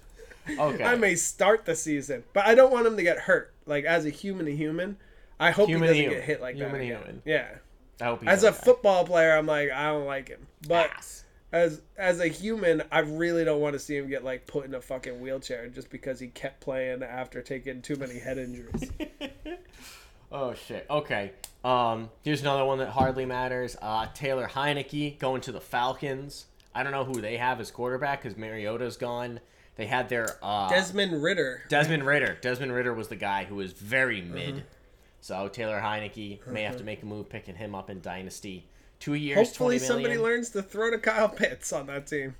[0.57, 0.83] Okay.
[0.83, 3.53] I may start the season, but I don't want him to get hurt.
[3.67, 4.97] Like as a human to human,
[5.39, 6.17] I hope Human he doesn't human.
[6.17, 6.77] get hit like Human that.
[6.79, 6.97] to again.
[7.01, 7.21] human.
[7.23, 7.47] Yeah.
[8.01, 8.65] I hope As a that.
[8.65, 10.47] football player, I'm like, I don't like him.
[10.67, 11.23] But Ass.
[11.51, 14.75] As as a human, I really don't want to see him get like put in
[14.75, 18.91] a fucking wheelchair just because he kept playing after taking too many head injuries.
[20.31, 20.85] Oh shit.
[20.89, 21.31] Okay.
[21.63, 23.75] Um, here's another one that hardly matters.
[23.81, 26.45] Uh, Taylor Heinicke going to the Falcons.
[26.73, 29.39] I don't know who they have as quarterback because Mariota's gone.
[29.75, 31.63] They had their uh, Desmond Ridder.
[31.69, 32.37] Desmond Ridder.
[32.41, 34.63] Desmond Ridder was the guy who was very mid.
[35.21, 38.67] So Taylor Heinicke may have to make a move picking him up in Dynasty.
[38.99, 42.35] Two years, Hopefully, somebody learns to throw to Kyle Pitts on that team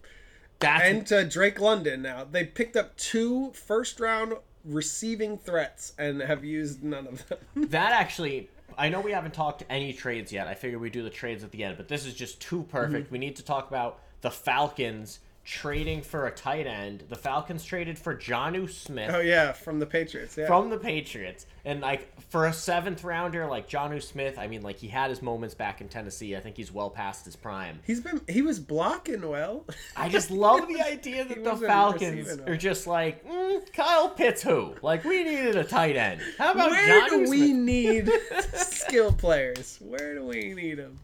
[0.60, 2.02] That's and to Drake London.
[2.02, 4.34] Now they picked up two first round
[4.66, 7.40] receiving threats and have used none of them.
[7.70, 10.48] That actually, I know we haven't talked any trades yet.
[10.48, 13.06] I figure we'd do the trades at the end, but this is just too perfect.
[13.06, 13.14] Mm-hmm.
[13.14, 15.20] We need to talk about the Falcons
[15.50, 17.04] trading for a tight end.
[17.10, 20.38] The Falcons traded for Jonnu Smith Oh yeah, from the Patriots.
[20.38, 20.46] Yeah.
[20.46, 21.48] from the Patriots.
[21.66, 25.24] And like for a seventh rounder like Jonnu Smith, I mean like he had his
[25.24, 26.36] moments back in Tennessee.
[26.36, 27.80] I think he's well past his prime.
[27.86, 29.66] He's been he was blocking well.
[29.98, 34.76] I just love the idea that the Falcons are just like mm, Kyle Pitts who?
[34.84, 36.22] Like we needed a tight end.
[36.38, 37.58] How about Where do we Smith?
[37.58, 38.12] need
[38.54, 39.80] skill players?
[39.82, 41.00] Where do we need them?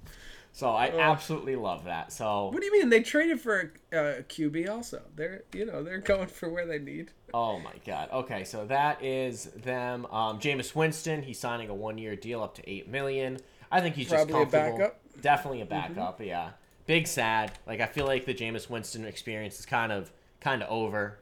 [0.55, 2.13] So I absolutely love that.
[2.13, 4.69] So What do you mean they traded for a, a QB?
[4.69, 7.11] Also, they're you know they're going for where they need.
[7.33, 8.07] Oh my god.
[8.13, 10.05] Okay, so that is them.
[10.05, 13.39] Um, Jameis Winston, he's signing a one-year deal up to eight million.
[13.69, 14.77] I think he's just Probably a comfortable.
[14.77, 15.09] backup.
[15.09, 15.21] Mm-hmm.
[15.21, 16.21] Definitely a backup.
[16.21, 16.51] Yeah.
[16.87, 17.51] Big sad.
[17.67, 21.17] Like I feel like the Jameis Winston experience is kind of kind of over.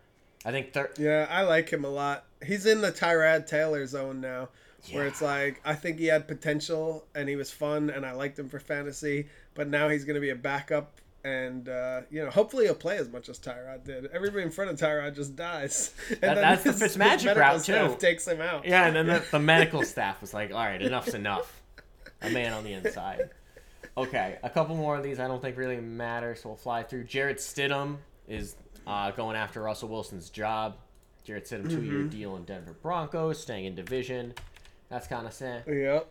[0.46, 2.26] I think thir- Yeah, I like him a lot.
[2.46, 4.50] He's in the Tyrod Taylor zone now,
[4.92, 8.38] where it's like I think he had potential and he was fun and I liked
[8.38, 12.30] him for fantasy, but now he's going to be a backup and uh, you know
[12.30, 14.08] hopefully he'll play as much as Tyrod did.
[14.08, 17.92] Everybody in front of Tyrod just dies, and That- that's his- his Fitzmagic route, staff
[17.94, 17.98] too.
[17.98, 18.66] Takes him out.
[18.66, 21.62] Yeah, and then the, the medical staff was like, "All right, enough's enough."
[22.22, 23.30] A man on the inside.
[23.98, 27.04] Okay, a couple more of these I don't think really matter, so we'll fly through.
[27.06, 28.56] Jarrett Stidham is
[28.88, 30.76] uh, going after Russell Wilson's job.
[31.26, 34.34] Jarrett Stidham two year deal in Denver Broncos, staying in division.
[34.94, 35.64] That's kind of sad.
[35.68, 36.02] Yeah.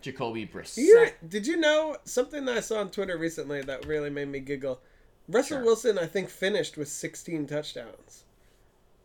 [0.00, 0.78] Jacoby Brissett.
[0.78, 4.40] You, did you know something that I saw on Twitter recently that really made me
[4.40, 4.80] giggle?
[5.28, 5.64] Russell Sure.
[5.64, 8.24] Wilson, I think, finished with 16 touchdowns.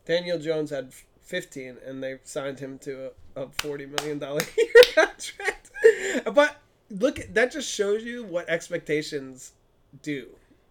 [0.06, 0.94] Daniel Jones had
[1.24, 4.20] 15, and they signed him to a, a $40 million
[4.58, 5.70] year contract.
[6.34, 6.56] But
[6.90, 9.52] look, that just shows you what expectations
[10.02, 10.28] do,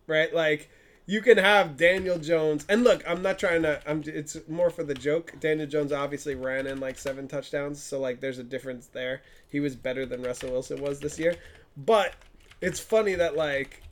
[0.06, 0.34] right?
[0.34, 0.70] Like,
[1.08, 3.80] you can have Daniel Jones, and look, I'm not trying to.
[3.86, 4.02] I'm.
[4.04, 5.32] It's more for the joke.
[5.40, 9.22] Daniel Jones obviously ran in like seven touchdowns, so like there's a difference there.
[9.48, 11.36] He was better than Russell Wilson was this year,
[11.78, 12.12] but
[12.60, 13.82] it's funny that like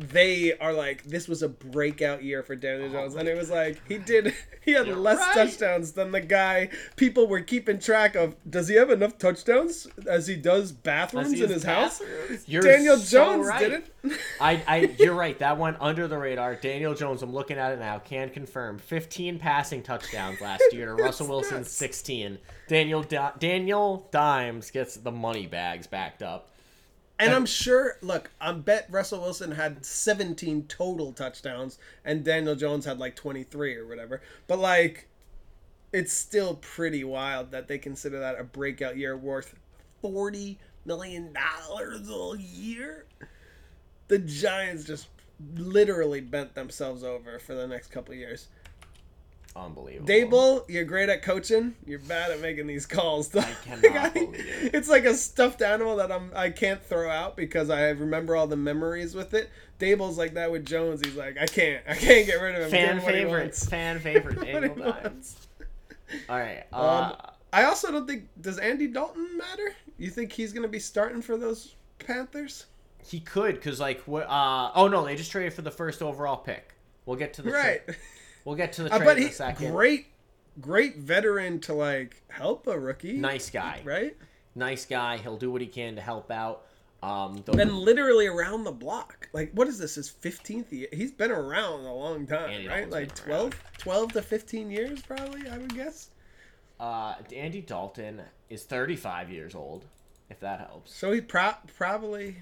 [0.00, 3.80] they are like this was a breakout year for Daniel Jones, and it was like
[3.88, 4.34] he did.
[4.62, 5.34] He had You're less right.
[5.34, 8.36] touchdowns than the guy people were keeping track of.
[8.48, 12.02] Does he have enough touchdowns as he does bathrooms he in has his house?
[12.46, 13.58] You're Daniel so Jones right.
[13.58, 14.20] did it.
[14.40, 15.38] I, I, you're right.
[15.38, 16.56] That went under the radar.
[16.56, 20.94] Daniel Jones, I'm looking at it now, can confirm 15 passing touchdowns last year to
[21.02, 22.36] Russell It's Wilson's 16.
[22.68, 26.49] Daniel Di- Daniel Dimes gets the money bags backed up.
[27.20, 32.86] And I'm sure, look, I bet Russell Wilson had 17 total touchdowns and Daniel Jones
[32.86, 34.22] had like 23 or whatever.
[34.46, 35.06] But like,
[35.92, 39.54] it's still pretty wild that they consider that a breakout year worth
[40.02, 40.56] $40
[40.86, 43.04] million a year.
[44.08, 45.08] The Giants just
[45.56, 48.48] literally bent themselves over for the next couple of years.
[49.56, 50.06] Unbelievable.
[50.08, 51.74] Daboll, you're great at coaching.
[51.84, 53.34] You're bad at making these calls.
[53.34, 54.74] I cannot believe it.
[54.74, 58.46] It's like a stuffed animal that I'm I can't throw out because I remember all
[58.46, 59.50] the memories with it.
[59.80, 61.00] Daboll's like that with Jones.
[61.04, 62.70] He's like, I can't, I can't get rid of him.
[62.70, 63.54] Fan him what he favorite.
[63.56, 64.76] Fan favorite.
[64.78, 65.36] Dimes.
[66.28, 66.64] All right.
[66.72, 66.76] Uh,
[67.12, 67.16] Um,
[67.52, 69.74] I also don't think does Andy Dalton matter?
[69.98, 72.66] You think he's gonna be starting for those Panthers?
[73.02, 74.28] he could, because, like, what.
[74.28, 76.74] Uh, oh, no, they just traded for the first overall pick.
[77.06, 77.82] We'll get to the tra- Right.
[78.44, 79.72] We'll get to the I trade in a second.
[79.72, 80.06] great,
[80.60, 83.12] great veteran to like help a rookie.
[83.14, 83.80] Nice guy.
[83.84, 84.16] right?
[84.54, 85.16] Nice guy.
[85.18, 86.66] He'll do what he can to help out.
[87.02, 89.28] Um, the- been literally around the block.
[89.32, 89.94] Like, what is this?
[89.94, 90.88] His 15th year?
[90.92, 92.90] He's been around a long time, Andy right?
[92.90, 96.10] Dalton's Like been 12, 12 to 15 years, probably, I would guess.
[96.78, 98.20] Uh, Andy Dalton
[98.50, 99.86] is 35 years old,
[100.28, 100.94] if that helps.
[100.94, 102.36] So he pro- probably,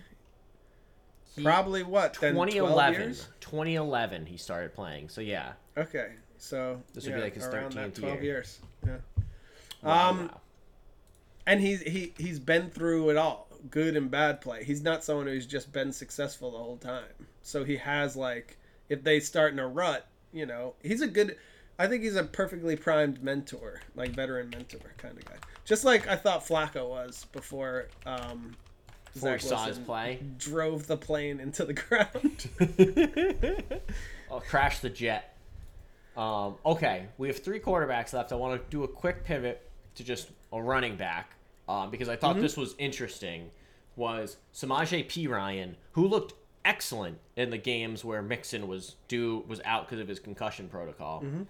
[1.39, 2.15] He- probably what?
[2.21, 3.01] Then 12 2011.
[3.01, 3.29] years?
[3.41, 5.09] 2011 he started playing.
[5.09, 5.53] So yeah.
[5.77, 8.23] Okay, so This would be like his around 13th that 12 year.
[8.25, 8.59] years.
[8.87, 8.97] Yeah.
[9.83, 10.41] Wow, Um, wow.
[11.47, 14.65] And he's he he's been through it all, good and bad play.
[14.65, 17.05] He's not someone who's just been successful the whole time.
[17.43, 18.59] So he has like,
[18.91, 21.37] if they start in a rut, you know, he's a good.
[21.79, 25.37] I think he's a perfectly primed mentor, like veteran mentor kind of guy.
[25.65, 27.87] Just like I thought Flacco was before.
[28.05, 28.55] Um,
[29.17, 30.21] Zach saw his play.
[30.39, 32.49] drove the plane into the ground.
[34.31, 35.37] oh, crash the jet.
[36.17, 38.33] Um, okay, we have three quarterbacks left.
[38.33, 41.33] I want to do a quick pivot to just a running back
[41.69, 42.43] um, because I thought Mm-hmm.
[42.43, 43.51] this was interesting.
[43.97, 46.35] Was Samaje Perine, who looked
[46.65, 51.23] excellent in the games where Mixon was due was out because of his concussion protocol.
[51.23, 51.43] Mm-hmm.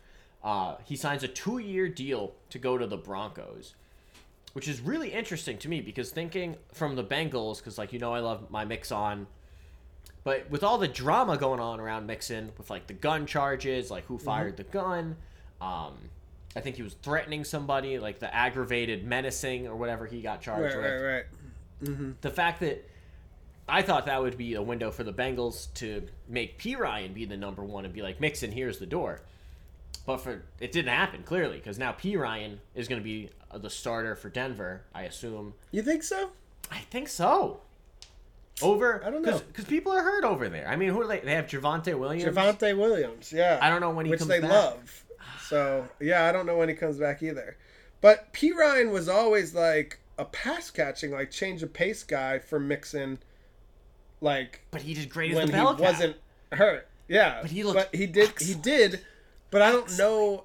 [0.44, 3.74] Uh, he signs a two-year deal to go to the Broncos,
[4.58, 8.12] which is really interesting to me because thinking from the Bengals, because like you know
[8.12, 9.28] I love my Mixon
[10.24, 14.04] but with all the drama going on around Mixon, with like the gun charges, like
[14.04, 15.16] who fired the gun,
[15.58, 15.94] um,
[16.54, 20.76] I think he was threatening somebody, like the aggravated menacing or whatever he got charged
[20.76, 20.84] with.
[20.84, 21.02] right, with.
[21.02, 22.20] right, right.
[22.20, 22.86] The fact that
[23.66, 27.38] I thought that would be a window for the Bengals to make Perine be the
[27.38, 29.22] number one and be like, Mixon, here's the door.
[30.08, 33.68] But for it didn't happen clearly because now Perine is going to be uh, the
[33.68, 34.80] starter for Denver.
[34.94, 35.52] I assume.
[35.70, 36.30] You think so?
[36.70, 37.60] I think so.
[38.62, 39.38] Over, I don't know.
[39.38, 40.66] because people are hurt over there.
[40.66, 41.20] I mean, who are they?
[41.20, 42.24] They have Javonte Williams.
[42.24, 43.58] Javonte Williams, yeah.
[43.60, 44.50] I don't know when he which comes they back.
[44.50, 45.04] love.
[45.42, 47.58] So yeah, I don't know when he comes back either.
[48.00, 53.18] But Perine was always like a pass catching, like change of pace guy for Mixon,
[54.22, 56.16] like But he did great as when he wasn't
[56.50, 56.88] hurt.
[57.08, 58.32] Yeah, But he looked But he did.
[58.40, 59.00] He did.
[59.50, 60.44] But I don't know.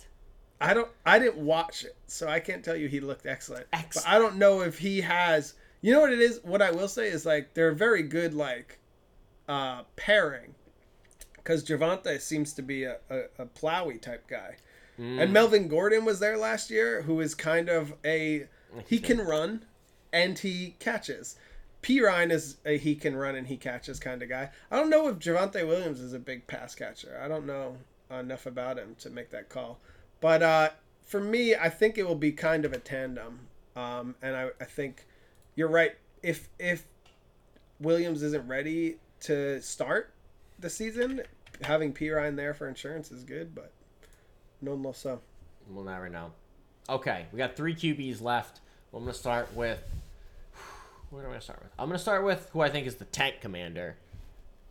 [0.62, 0.90] I don't.
[1.06, 3.68] I didn't watch it, so I can't tell you he looked excellent.
[3.74, 4.06] Excellent.
[4.06, 5.56] But I don't know if he has.
[5.82, 6.40] You know what it is?
[6.44, 8.80] What I will say is like they're very good like
[9.50, 10.56] uh pairing
[11.36, 14.56] because Javonte seems to be a, a, a plowy type guy.
[14.98, 15.22] Mm.
[15.22, 18.48] And Melvin Gordon was there last year, who is kind of a
[18.88, 19.66] he can run
[20.12, 21.36] and he catches.
[21.82, 24.50] Perine is a he can run and he catches kind of guy.
[24.72, 27.20] I don't know if Javonte Williams is a big pass catcher.
[27.22, 27.78] I don't know
[28.20, 29.80] enough about him to make that call.
[30.22, 30.70] But uh,
[31.06, 33.48] for me, I think it will be kind of a tandem.
[33.76, 35.06] Um, and I, I think
[35.56, 35.96] you're right.
[36.22, 36.86] If if
[37.80, 40.14] Williams isn't ready to start
[40.60, 41.22] the season,
[41.62, 43.72] having Perine there for insurance is good, but
[44.62, 45.20] no lo so.
[45.70, 46.32] We'll never know.
[46.90, 48.60] Okay, we got three QBs left.
[48.94, 49.80] I'm gonna start with.
[51.10, 51.72] Where do I to start with?
[51.78, 53.98] I'm gonna start with who I think is the tank commander,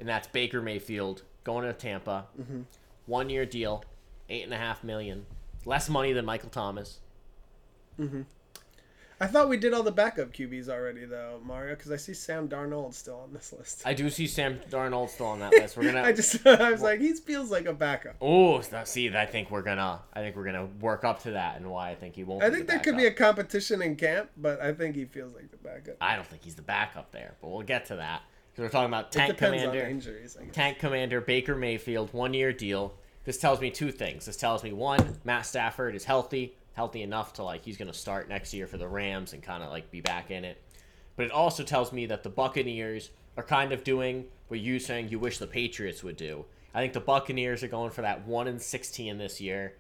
[0.00, 2.26] and that's Baker Mayfield going to Tampa.
[2.40, 2.62] Mm-hmm.
[3.12, 3.84] One year deal,
[4.30, 5.26] eight and a half million,
[5.66, 7.00] less money than Michael Thomas.
[8.00, 8.22] Mm-hmm.
[9.20, 12.48] I thought we did all the backup QBs already, though, Mario, because I see Sam
[12.48, 13.82] Darnold still on this list.
[13.84, 15.76] I do see Sam Darnold still on that list.
[15.76, 16.00] We're gonna.
[16.00, 18.16] I just, I was like, he feels like a backup.
[18.22, 20.00] Oh, see, I think we're gonna.
[20.14, 22.42] I think we're gonna work up to that, and why I think he won't.
[22.42, 25.34] I think the there could be a competition in camp, but I think he feels
[25.34, 25.96] like the backup.
[26.00, 28.88] I don't think he's the backup there, but we'll get to that because we're talking
[28.88, 29.86] about tank commander.
[29.86, 30.38] injuries.
[30.52, 32.94] Tank Commander Baker Mayfield, one year deal.
[33.24, 34.26] This tells me two things.
[34.26, 38.28] This tells me one, Matt Stafford is healthy, healthy enough to like he's gonna start
[38.28, 40.60] next year for the Rams and kind of like be back in it.
[41.16, 45.08] But it also tells me that the Buccaneers are kind of doing what you saying
[45.08, 46.44] you wish the Patriots would do.
[46.74, 49.74] I think the Buccaneers are going for that one and sixteen this year.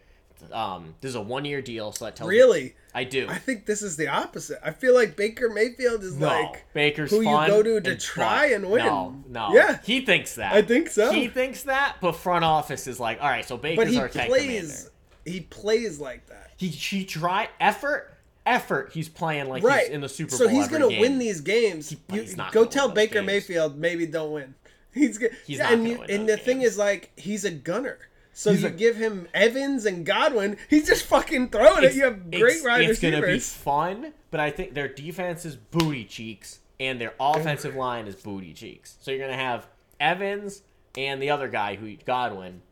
[0.50, 3.26] Um, this is a one year deal, so that tells me Really, I do.
[3.28, 4.58] I think this is the opposite.
[4.64, 8.00] I feel like Baker Mayfield is No, like Baker's who you go to to and
[8.00, 8.52] try fun.
[8.64, 8.84] and win.
[8.84, 9.54] No, no.
[9.54, 9.78] Yeah.
[9.84, 10.52] he thinks that.
[10.52, 11.12] I think so.
[11.12, 14.08] He thinks that, but front office is like, all right, so Baker's but he our
[14.08, 14.90] plays.
[15.24, 16.50] He plays like that.
[16.56, 18.12] He he try effort,
[18.44, 18.90] effort.
[18.92, 20.48] He's playing like right he's in the Super so Bowl.
[20.48, 21.00] So he's gonna game.
[21.00, 21.94] win these games.
[21.94, 23.26] but You, he's not go tell Baker games.
[23.26, 24.54] Mayfield maybe don't win.
[24.92, 25.34] He's good.
[25.46, 27.98] He's yeah, not and you, win and the those thing is like he's a gunner.
[28.32, 30.56] So He's you a- give him Evans and Godwin.
[30.68, 31.94] He's just fucking throwing it.
[31.94, 36.04] You have great it's, it's gonna be fun, but I think their defense is booty
[36.04, 38.96] cheeks and their offensive line is booty cheeks.
[39.00, 39.66] So you're gonna have
[40.00, 40.62] Evans
[40.96, 42.62] and the other guy who Godwin,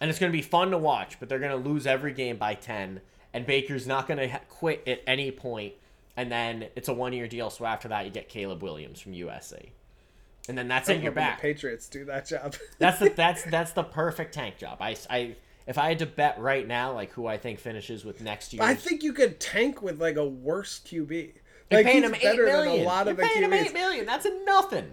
[0.00, 1.18] and it's gonna be fun to watch.
[1.18, 3.00] But they're gonna lose every game by ten,
[3.34, 5.74] and Baker's not gonna ha- quit at any point.
[6.16, 7.48] And then it's a one year deal.
[7.50, 9.70] So after that, you get Caleb Williams from USC,
[10.48, 11.02] and then that's it.
[11.02, 11.40] You're back.
[11.40, 12.54] Patriots do that job.
[12.78, 14.78] That's the that's that's the perfect tank job.
[14.80, 15.36] I, I
[15.66, 18.62] if I had to bet right now, like who I think finishes with next year,
[18.62, 21.10] I think you could tank with like a worse QB.
[21.70, 22.76] You're Like paying he's him better million.
[22.78, 23.66] than a lot You're of the paying him QBs.
[23.66, 24.06] eight million.
[24.06, 24.90] That's a nothing.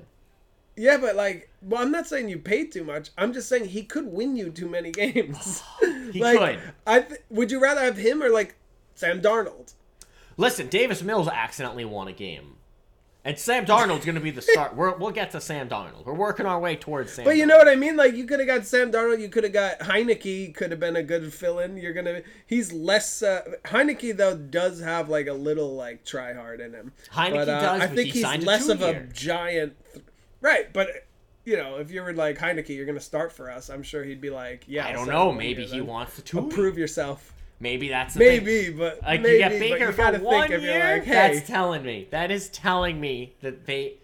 [0.78, 3.12] Yeah, but like, well, I'm not saying you pay too much.
[3.18, 5.64] I'm just saying he could win you too many games.
[6.12, 6.60] He like, could.
[6.86, 8.56] I th- would you rather have him or like
[8.94, 9.74] Sam Darnold?
[10.38, 12.56] Listen, Davis Mills accidentally won a game,
[13.26, 14.76] and Sam Darnold's going to be the start.
[14.76, 16.06] We're, we'll get to Sam Darnold.
[16.06, 17.26] We're working our way towards Sam.
[17.26, 17.48] But you Darnold.
[17.48, 17.98] know what I mean?
[17.98, 19.20] Like you could have got Sam Darnold.
[19.20, 20.54] You could have got Heinicke.
[20.54, 21.76] Could have been a good fill-in.
[21.76, 22.22] You're gonna.
[22.46, 23.24] He's less.
[23.24, 26.94] Uh, Heinicke though does have like a little like try hard in him.
[27.12, 29.74] Heinicke but, uh, does, I think he he's less of a giant.
[29.94, 30.06] Th-
[30.42, 30.90] right, but.
[31.48, 33.70] You know, if you were like Heinicke, you're gonna start for us.
[33.70, 35.32] I'm sure he'd be like, "Yeah." I don't know.
[35.32, 35.86] Maybe he then.
[35.86, 36.48] wants to.
[36.50, 37.36] prove yourself.
[37.60, 38.44] Maybe that's the thing.
[38.46, 40.96] Maybe, but Like maybe, you get Baker you for one think year.
[40.96, 42.08] like, hey, That's telling me.
[42.12, 43.96] That is telling me that they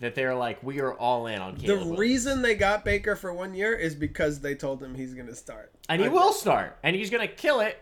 [0.00, 1.98] that they're like we are all in on the Williams.
[1.98, 5.70] reason they got Baker for one year is because they told him he's gonna start.
[5.88, 7.78] and he I- will start, and he's gonna kill it,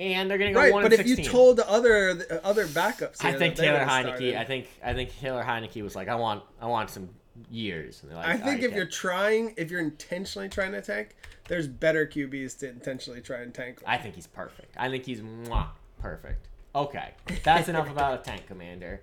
[0.00, 3.34] and they're gonna go Right, one but if you told the other other backups, I
[3.34, 4.36] think Taylor Heinicke.
[4.36, 7.08] I think I think Taylor Heinicke was like, I want I want some
[7.50, 8.02] years.
[8.02, 11.14] And like, I think "Alright, if kid." you're trying, if you're intentionally trying to tank,
[11.52, 13.82] there's better QBs to intentionally try and tank.
[13.86, 14.74] I think he's perfect.
[14.78, 15.66] I think he's mwah,
[16.00, 16.48] perfect.
[16.74, 17.10] Okay,
[17.44, 19.02] that's enough about a tank commander.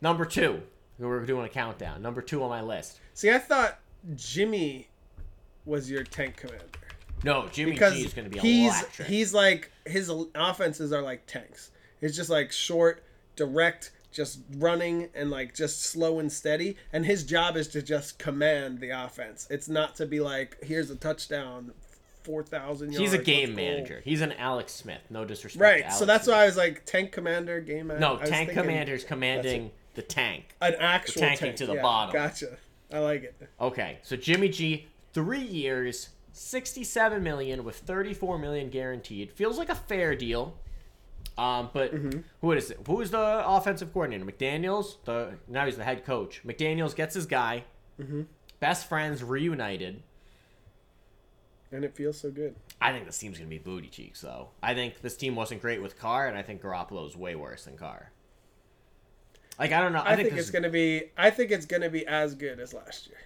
[0.00, 0.62] Number two,
[1.00, 2.00] we're doing a countdown.
[2.00, 3.00] Number two on my list.
[3.14, 3.80] See, I thought
[4.14, 4.86] Jimmy
[5.64, 6.66] was your tank commander
[7.24, 9.08] No, Jimmy because G is going to be he's electric.
[9.08, 11.72] he's like his offenses are like tanks.
[12.00, 13.02] It's just like short,
[13.34, 16.76] direct, just running and like just slow and steady.
[16.92, 19.48] And his job is to just command the offense.
[19.50, 21.72] It's not to be like, here's a touchdown,
[22.28, 22.92] four thousand.
[22.94, 24.02] He's a game manager.
[24.04, 25.00] He's an Alex Smith.
[25.08, 25.62] No disrespect.
[25.62, 25.92] Right.
[25.92, 26.36] So that's Smith.
[26.36, 28.00] why I was like tank commander, game manager.
[28.06, 30.54] No, tank commander's commanding the tank.
[30.60, 31.56] An actual tanking tank.
[31.56, 32.12] to the Yeah, bottom.
[32.12, 32.58] Gotcha.
[32.92, 33.48] I like it.
[33.58, 39.32] Okay, so Jimmy G, three years, sixty-seven million with thirty-four million guaranteed.
[39.32, 40.54] Feels like a fair deal.
[41.38, 42.20] Um, but Mm-hmm.
[42.40, 42.80] who is it?
[42.86, 44.24] Who is the offensive coordinator?
[44.24, 44.98] McDaniel's.
[45.04, 46.42] The now he's the head coach.
[46.44, 47.64] McDaniel's gets his guy.
[48.00, 48.22] Mm-hmm.
[48.60, 50.02] Best friends reunited.
[51.70, 52.54] And it feels so good.
[52.80, 54.48] I think this team's gonna be booty cheeks though.
[54.62, 57.76] I think this team wasn't great with Carr, and I think Garoppolo's way worse than
[57.76, 58.10] Carr.
[59.58, 60.00] Like I don't know.
[60.00, 61.04] I, I, think, this it's is- gonna be.
[61.16, 63.18] I think it's gonna be as good as last year.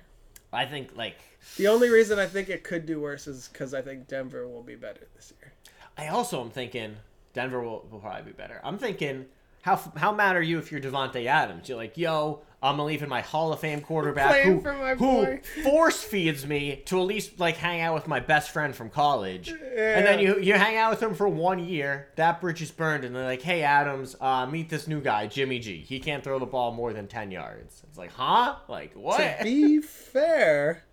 [0.53, 1.17] I think like
[1.57, 4.63] The only reason I think it could do worse is because I think Denver will
[4.63, 5.53] be better this year.
[5.97, 6.97] I also am thinking
[7.33, 8.61] Denver will, will probably be better.
[8.65, 9.27] I'm thinking
[9.63, 11.69] how how mad are you if you're Davante Adams?
[11.69, 14.61] You're like, yo, I'm leaving my Hall of Fame quarterback who,
[14.97, 18.89] who force feeds me to at least like hang out with my best friend from
[18.89, 22.09] college, and then you you hang out with him for one year.
[22.17, 25.59] That bridge is burned, and they're like, hey Adams, uh, meet this new guy, Jimmy
[25.59, 25.79] G.
[25.81, 27.83] He can't throw the ball more than ten yards.
[27.89, 28.57] It's like, huh?
[28.69, 29.19] Like what?
[29.19, 30.85] To be fair,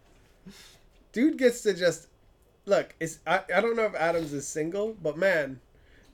[1.12, 2.08] dude gets to just
[2.66, 2.96] look.
[3.00, 5.60] It's I, I don't know if Adams is single, but man,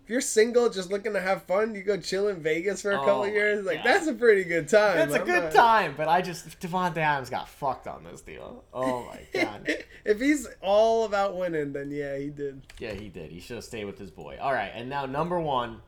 [0.06, 3.02] if you're single, just looking to have fun, you go chill in Vegas for a
[3.02, 3.66] Oh couple years.
[3.66, 4.98] Like that's a pretty good time.
[4.98, 8.22] That's a I'm good not- time, but I just Davante Adams got fucked on this
[8.22, 8.64] deal.
[8.72, 9.68] Oh my god.
[10.06, 12.62] if he's all about winning, then yeah, he did.
[12.78, 13.32] Yeah, he did.
[13.32, 14.38] He should have stayed with his boy.
[14.40, 15.82] All right, and now number one,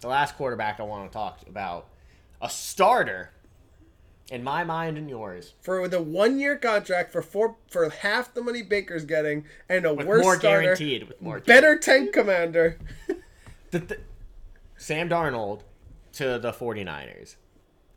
[0.00, 1.88] the last quarterback I want to talk about,
[2.40, 3.30] a starter,
[4.30, 8.42] in my mind and yours, For the one year contract for four for half the
[8.42, 12.78] money Baker's getting and a with worse more starter, guaranteed, with more better tank commander.
[13.70, 13.98] The,
[14.76, 15.62] Sam Darnold
[16.14, 17.36] to the 49ers.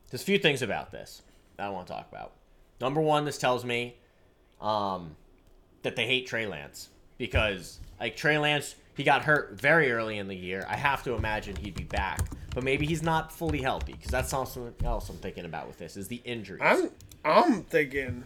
[0.10, 1.22] There's a few things about this
[1.58, 2.34] that I want to talk about.
[2.80, 3.96] Number one, this tells me
[4.60, 5.16] um,
[5.84, 10.28] that they hate Trey Lance because, like, Trey Lance, he got hurt very early in
[10.28, 10.66] the year.
[10.68, 12.20] I have to imagine he'd be back,
[12.54, 15.96] but maybe he's not fully healthy because that's something else I'm thinking about with this
[15.96, 16.62] is the injuries.
[16.64, 16.90] I'm
[17.24, 18.26] I'm thinking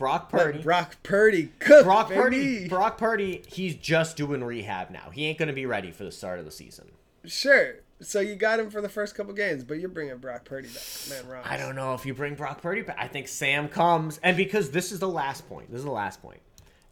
[0.00, 0.62] Brock let Purdy.
[0.62, 1.84] Brock Purdy cook.
[1.84, 2.20] Brock baby.
[2.20, 2.68] Purdy.
[2.68, 3.42] Brock Purdy.
[3.46, 5.10] He's just doing rehab now.
[5.12, 6.90] He ain't going to be ready for the start of the season.
[7.26, 7.74] Sure.
[8.00, 10.82] So you got him for the first couple games, but you're bringing Brock Purdy back.
[11.10, 11.46] Man, Ross.
[11.46, 12.96] I don't know if you bring Brock Purdy back.
[12.98, 15.70] I think Sam comes, and because this is the last point.
[15.70, 16.40] This is the last point.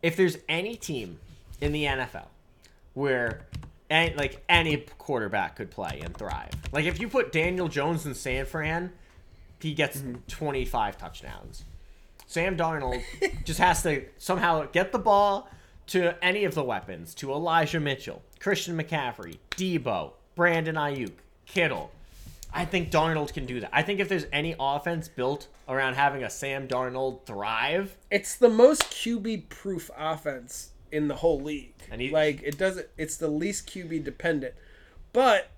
[0.03, 1.19] If there's any team
[1.63, 2.27] in the NFL
[2.93, 3.41] where,
[3.89, 8.15] any, like any quarterback could play and thrive, like if you put Daniel Jones in
[8.15, 8.93] San Fran,
[9.61, 10.17] he gets mm-hmm.
[10.29, 11.65] 25 touchdowns.
[12.29, 13.03] Sam Darnold
[13.45, 15.49] just has to somehow get the ball
[15.89, 21.12] to any of the weapons, to Elijah Mitchell, Christian McCaffrey, Deebo, Brandon Aiyuk,
[21.47, 21.91] Kittle.
[22.53, 23.70] I think Darnold can do that.
[23.72, 28.49] I think if there's any offense built around having a Sam Darnold thrive, It's the
[28.51, 31.74] most QB proof offense in the whole league.
[31.91, 32.89] And he- like it doesn't.
[32.99, 34.55] It's the least QB dependent,
[35.14, 35.49] but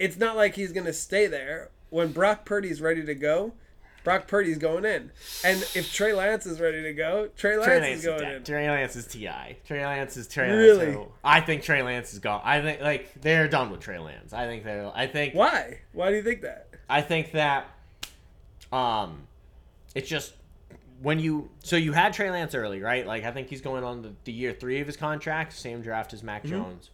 [0.00, 3.52] it's not like he's gonna stay there when Brock Purdy's ready to go.
[4.06, 5.10] Brock Purdy's going in,
[5.44, 8.20] and if Trey Lance is ready to go, Trey Lance, Trey Lance is is going
[8.20, 8.36] dead.
[8.36, 8.44] in.
[8.44, 9.28] Trey Lance is Ti.
[9.66, 10.56] Trey Lance is Trey Lance.
[10.78, 11.06] Really?
[11.24, 12.40] I think Trey Lance is gone.
[12.44, 14.32] I think like they're done with Trey Lance.
[14.32, 14.92] I think they're.
[14.94, 15.34] I think.
[15.34, 15.80] Why?
[15.92, 16.68] Why do you think that?
[16.88, 17.66] I think that
[18.72, 19.26] um
[19.96, 20.34] it's just
[21.02, 23.04] when you so you had Trey Lance early, right?
[23.04, 26.14] Like I think he's going on the, the year three of his contract, same draft
[26.14, 26.90] as Mac Jones.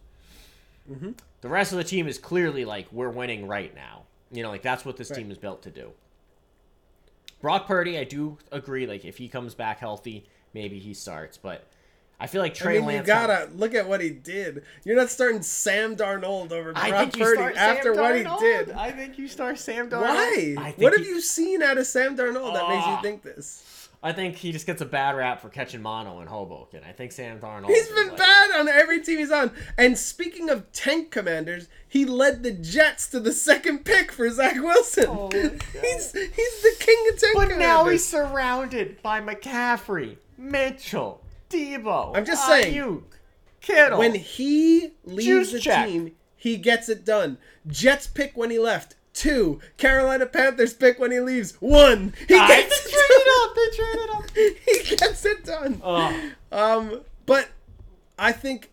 [0.91, 1.11] Mm-hmm.
[1.41, 4.03] The rest of the team is clearly like we're winning right now.
[4.31, 5.17] You know, like that's what this Right.
[5.19, 5.91] team is built to do.
[7.43, 8.87] Brock Purdy, I do agree.
[8.87, 11.37] Like if he comes back healthy, maybe he starts.
[11.37, 11.67] But
[12.17, 13.05] I feel like Trey I mean, Lance.
[13.05, 14.63] you gotta look at what he did.
[14.85, 18.71] You're not starting Sam Darnold over I Brock think you Purdy after what he did.
[18.71, 20.55] I think you start Sam Darnold.
[20.55, 20.73] Why?
[20.77, 23.82] What have you seen out of Sam Darnold that makes you think this?
[24.05, 26.81] I think he just gets a bad rap for catching mono in Hoboken.
[26.87, 27.67] I think Sam Darnold.
[27.67, 29.51] He's been like- bad on every team he's on.
[29.77, 34.55] And speaking of tank commanders, he led the Jets to the second pick for Zach
[34.61, 35.05] Wilson.
[35.07, 37.57] Oh he's he's the king of tank But commanders.
[37.59, 42.17] now he's surrounded by McCaffrey, Mitchell, Deebo.
[42.17, 42.73] I'm just saying.
[42.73, 43.03] Aiyuk,
[43.61, 43.99] Kittle.
[43.99, 45.87] when he leaves Juice the check.
[45.87, 47.37] team, he gets it done.
[47.67, 48.95] Jets pick when he left.
[49.13, 49.59] Two.
[49.77, 51.53] Carolina Panthers pick when he leaves.
[51.61, 52.13] One.
[52.19, 53.49] He gets they it traded done.
[53.49, 53.55] up.
[53.55, 54.29] They traded up.
[54.89, 55.81] he gets it done.
[55.83, 57.49] Oh, Um, but
[58.17, 58.71] I think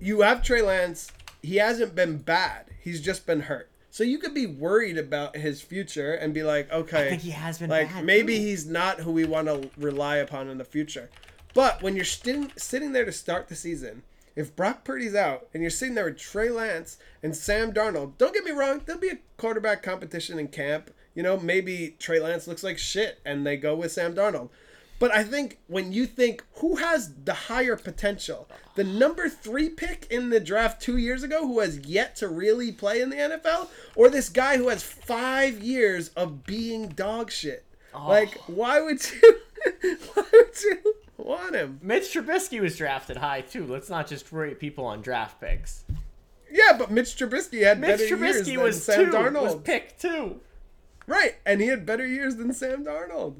[0.00, 1.10] you have Trey Lance.
[1.42, 2.66] He hasn't been bad.
[2.80, 3.70] He's just been hurt.
[3.90, 7.30] So you could be worried about his future and be like, okay, I think he
[7.30, 8.42] has been like bad, maybe too.
[8.42, 11.08] he's not who we want to rely upon in the future.
[11.54, 14.02] But when you're sitting sitting there to start the season
[14.36, 18.34] if Brock Purdy's out and you're sitting there with Trey Lance and Sam Darnold, don't
[18.34, 20.90] get me wrong, there'll be a quarterback competition in camp.
[21.14, 24.50] You know, maybe Trey Lance looks like shit and they go with Sam Darnold.
[24.98, 30.06] But I think when you think who has the higher potential, the number three pick
[30.10, 33.68] in the draft two years ago who has yet to really play in the NFL,
[33.94, 37.64] or this guy who has five years of being dog shit.
[37.94, 38.08] Oh.
[38.08, 39.40] Like, why would you?
[40.14, 41.78] why would you want him?
[41.82, 43.66] Mitch Trubisky was drafted high too.
[43.66, 45.84] Let's not just rate people on draft picks.
[46.50, 49.12] Yeah, but Mitch Trubisky had Mitch better years Trubisky than was Sam two.
[49.12, 49.42] Darnold.
[49.42, 50.40] Was picked two.
[51.06, 53.36] Right, and he had better years than Sam Darnold.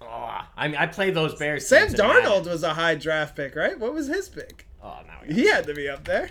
[0.00, 1.66] Oh, I mean, I played those Bears.
[1.66, 2.24] Sam teams in Madden.
[2.24, 3.78] Darnold was a high draft pick, right?
[3.78, 4.66] What was his pick?
[4.82, 6.30] Oh, now we He had to be up there.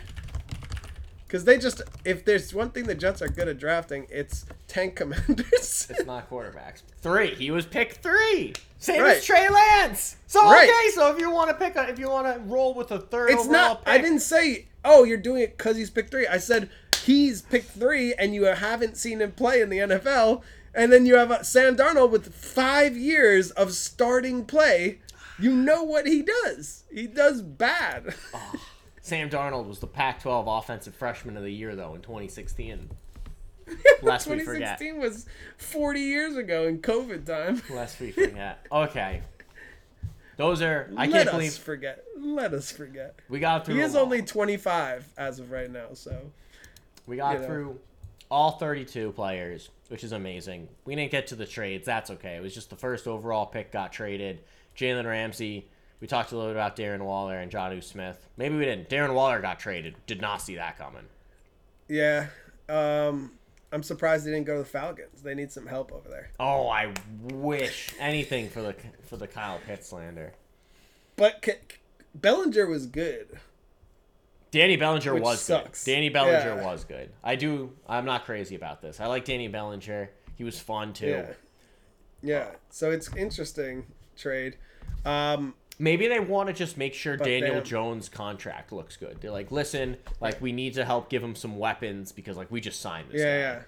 [1.28, 4.96] Because they just, if there's one thing the Jets are good at drafting, it's tank
[4.96, 5.88] commanders.
[5.90, 6.84] It's not quarterbacks.
[7.02, 7.36] Three.
[7.36, 8.54] He was picked three.
[8.80, 9.18] Same Right.
[9.18, 10.16] as Trey Lance.
[10.28, 10.70] So Right.
[10.70, 13.00] okay, so if you want to pick a, if you want to roll with a
[13.00, 16.12] third it's overall not, pick, I didn't say, oh, you're doing it because he's picked
[16.12, 16.28] three.
[16.28, 16.70] I said
[17.04, 20.44] he's picked three and you haven't seen him play in the NFL.
[20.74, 25.00] And then you have uh, Sam Darnold with five years of starting play.
[25.40, 26.84] You know what he does.
[26.94, 28.14] He does bad.
[29.08, 32.90] Sam Darnold was the Pac-12 Offensive Freshman of the Year though in 2016.
[34.02, 34.80] Lest we forget.
[34.80, 35.26] 2016 was
[35.58, 37.62] 40 years ago in COVID time.
[37.74, 38.66] Lest we forget.
[38.70, 39.22] Okay.
[40.36, 40.92] Those are.
[40.98, 42.04] I Let can't us believe forget.
[42.20, 43.18] Let us forget.
[43.30, 43.76] we got through.
[43.76, 46.20] He is only 25 as of right now, so
[47.08, 47.46] We got you know.
[47.48, 47.80] through
[48.30, 50.68] all 32 players, which is amazing.
[50.84, 51.86] We didn't get to the trades.
[51.86, 52.36] That's okay.
[52.36, 54.42] It was just the first overall pick got traded.
[54.76, 55.70] Jalen Ramsey.
[56.00, 58.30] We talked a little bit about Darren Waller and Jonnu Smith.
[58.38, 58.90] Maybe we didn't.
[58.90, 59.96] Darren Waller got traded.
[60.06, 61.06] Did not see that coming.
[61.88, 62.28] yeah.
[62.70, 63.32] Um,
[63.72, 65.22] I'm surprised they didn't go to the Falcons.
[65.22, 66.30] They need some help over there.
[66.40, 66.94] Oh, I
[67.32, 68.76] wish anything for the
[69.08, 70.34] for the Kyle Pitts slander.
[71.16, 71.60] But K-
[72.14, 73.40] Bellinger was good.
[74.52, 75.84] Danny Bellinger Which was sucks.
[75.86, 75.92] good.
[75.92, 76.66] Danny Bellinger Yeah.
[76.66, 77.10] was good.
[77.24, 77.72] I do.
[77.88, 79.00] I'm not crazy about this.
[79.00, 80.10] I like Danny Bellinger.
[80.36, 81.08] He was fun too.
[81.08, 81.34] Yeah.
[82.22, 82.48] Yeah.
[82.70, 83.86] So it's interesting
[84.18, 84.58] trade.
[85.06, 89.18] Um, Maybe they want to just make sure But Daniel Jones' contract looks good.
[89.22, 92.62] They're like, listen, like we need to help give him some weapons because like we
[92.62, 93.22] just signed this.
[93.22, 93.40] yeah, guy.
[93.58, 93.62] yeah.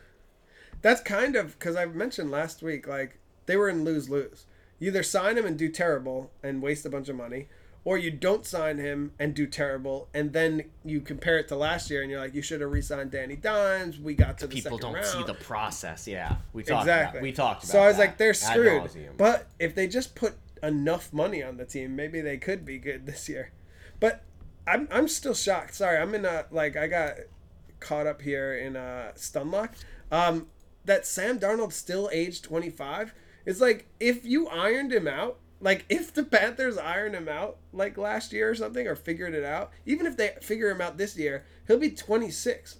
[0.81, 4.45] That's kind of because I mentioned last week, like they were in lose lose.
[4.79, 7.47] You either sign him and do terrible and waste a bunch of money,
[7.83, 11.89] or you don't sign him and do terrible, and then you compare it to last
[11.89, 13.99] year and you're like, you should have re-signed Danny Dimes.
[13.99, 16.07] We got to the People second don't see the process.
[16.07, 17.19] Yeah, we talked exactly.
[17.19, 17.23] about.
[17.23, 17.71] We talked about.
[17.71, 18.81] So I was that like, they're ad screwed.
[18.83, 19.13] nauseam.
[19.17, 23.05] But if they just put enough money on the team, maybe they could be good
[23.05, 23.51] this year.
[23.99, 24.23] But
[24.67, 25.75] I'm I'm still shocked.
[25.75, 27.15] Sorry, I'm in a like I got
[27.79, 29.71] caught up here in a stunlock.
[30.11, 30.47] Um,
[30.85, 33.13] that Sam Darnold still aged 25.
[33.45, 35.37] It's like if you ironed him out.
[35.61, 39.43] Like if the Panthers iron him out like last year or something, or figured it
[39.43, 42.77] out, even if they figure him out this year, he'll be 26.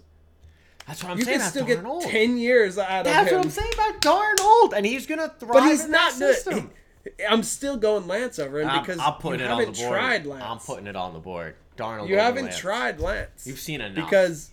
[0.86, 1.34] that's what I'm You saying.
[1.34, 2.10] You can still get Darnold.
[2.10, 3.36] 10 years out of That's him.
[3.36, 5.52] what I'm saying about Darnold, and he's gonna thrive.
[5.52, 6.70] But he's in not good.
[7.28, 9.78] I'm still going Lance over him I'm, because I'm putting you it on the haven't
[9.78, 9.90] board.
[9.90, 10.44] tried Lance.
[10.46, 11.54] I'm putting it on the board.
[11.76, 12.08] Darnold.
[12.08, 12.58] you haven't Lance.
[12.58, 13.46] tried Lance.
[13.46, 14.08] You've seen enough.
[14.08, 14.50] because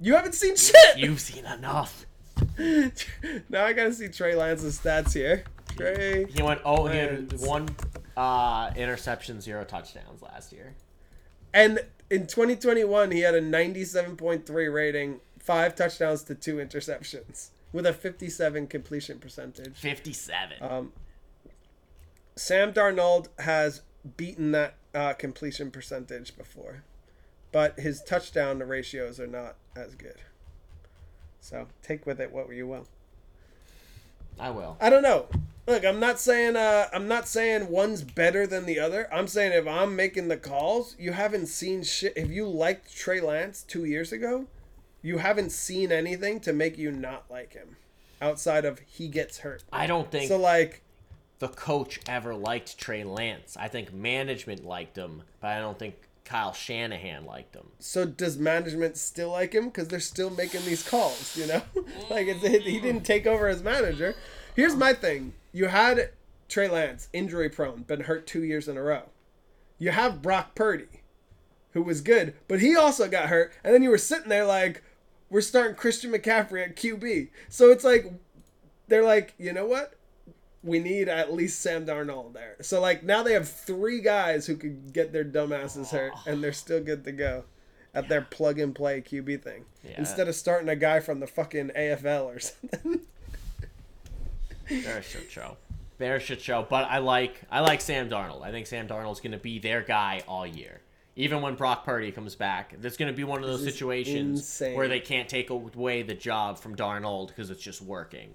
[0.00, 0.96] you haven't seen shit.
[0.96, 2.06] You've seen enough.
[2.58, 5.44] now I gotta see Trey Lance's stats here.
[5.76, 6.60] Trey, He went.
[6.64, 7.68] Oh, he had one
[8.16, 10.74] uh, interception, zero touchdowns last year.
[11.54, 11.80] and
[12.10, 18.66] in 2021 he had a 97.3 rating, five touchdowns to two interceptions, with a 57
[18.66, 19.76] completion percentage.
[19.78, 20.56] Fifty-seven.
[20.60, 20.92] Um,
[22.36, 23.82] Sam Darnold has
[24.16, 26.84] beaten that uh, completion percentage before,
[27.50, 30.16] but his touchdown ratios are not as good.
[31.40, 32.86] So take with it what you will.
[34.38, 34.76] I will.
[34.80, 35.26] I don't know.
[35.66, 39.12] Look, I'm not saying uh, I'm not saying one's better than the other.
[39.12, 42.14] I'm saying if I'm making the calls, you haven't seen shit.
[42.16, 44.46] If you liked Trey Lance two years ago,
[45.02, 47.76] you haven't seen anything to make you not like him,
[48.20, 49.62] outside of he gets hurt.
[49.72, 50.82] I don't think So like,
[51.42, 53.56] the coach ever liked Trey Lance.
[53.58, 57.66] I think management liked him, but I don't think Kyle Shanahan liked him.
[57.80, 61.36] so does management still like him because they're still making these calls?
[61.36, 61.62] You know,
[62.10, 64.14] like he didn't take over as manager.
[64.54, 66.10] Here's my thing: you had
[66.48, 69.08] Trey Lance injury prone, been hurt two years in a row.
[69.80, 71.02] You have Brock Purdy,
[71.72, 74.84] who was good, but he also got hurt, and then you were sitting there like,
[75.28, 77.30] we're starting Christian McCaffrey at QB.
[77.48, 78.12] So it's like,
[78.86, 79.94] they're like, you know what?
[80.64, 82.56] We need at least Sam Darnold there.
[82.60, 86.22] So like now they have three guys who could get their dumbasses hurt, oh.
[86.26, 87.44] and they're still good to go
[87.94, 89.96] at their plug and play QB thing Yeah.
[89.98, 93.00] instead of starting a guy from the fucking AFL or something.
[94.68, 95.56] They're a shit show.
[95.98, 96.66] They're a shit show.
[96.68, 98.42] But I like I like Sam Darnold.
[98.42, 100.80] I think Sam Darnold's gonna be their guy all year.
[101.14, 104.62] Even when Brock Purdy comes back, there's going to be one of those This situations
[104.74, 108.30] where they can't take away the job from Darnold because it's just working.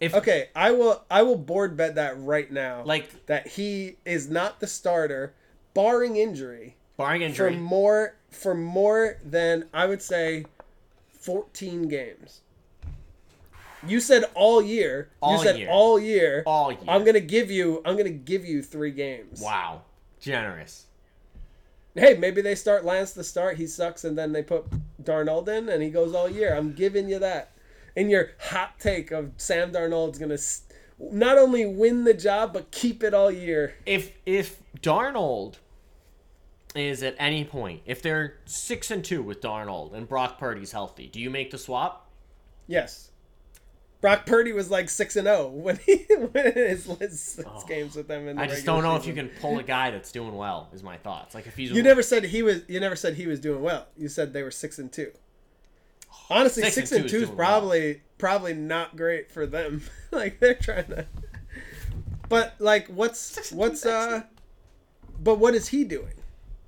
[0.00, 2.82] If Okay, I will I will board bet that right now.
[2.84, 5.32] like that he is not the starter,
[5.74, 7.54] barring injury, barring injury.
[7.54, 10.44] for more for more than I would say
[11.08, 12.40] fourteen games.
[13.86, 15.10] You said all year.
[15.20, 15.68] All you said year.
[15.70, 16.42] all year.
[16.44, 16.80] all year.
[16.88, 17.82] I'm gonna give you.
[17.84, 19.40] I'm gonna give you three games.
[19.40, 19.82] wow,
[20.20, 20.86] generous.
[21.94, 23.56] Hey, maybe they start Lance to start.
[23.56, 24.66] He sucks, and then they put
[25.02, 26.54] Darnold in, and he goes all year.
[26.54, 27.52] I'm giving you that.
[27.96, 30.38] And your hot take of Sam Darnold's gonna
[30.98, 33.74] not only win the job but keep it all year.
[33.86, 35.56] If if Darnold
[36.74, 41.06] is at any point, if they're six and two with Darnold and Brock Purdy's healthy,
[41.06, 42.10] do you make the swap?
[42.66, 43.10] Yes.
[44.00, 47.64] Brock Purdy was like six and zero oh when he when his, his six oh.
[47.66, 48.28] games with them.
[48.28, 48.44] In the Oh.
[48.44, 50.68] I just don't know if you can pull a guy that's doing well.
[50.72, 51.34] Is my thoughts.
[51.34, 52.62] Like if he's You never said he was.
[52.68, 53.86] You never said he was doing well.
[53.96, 55.12] You said they were six and two.
[56.30, 57.36] Honestly, Six six, and and two two is is doing well.
[57.36, 59.82] probably probably not great for them.
[60.10, 61.06] like they're trying to.
[62.28, 64.22] But like, what's and what's uh?
[65.20, 66.14] But what is he doing?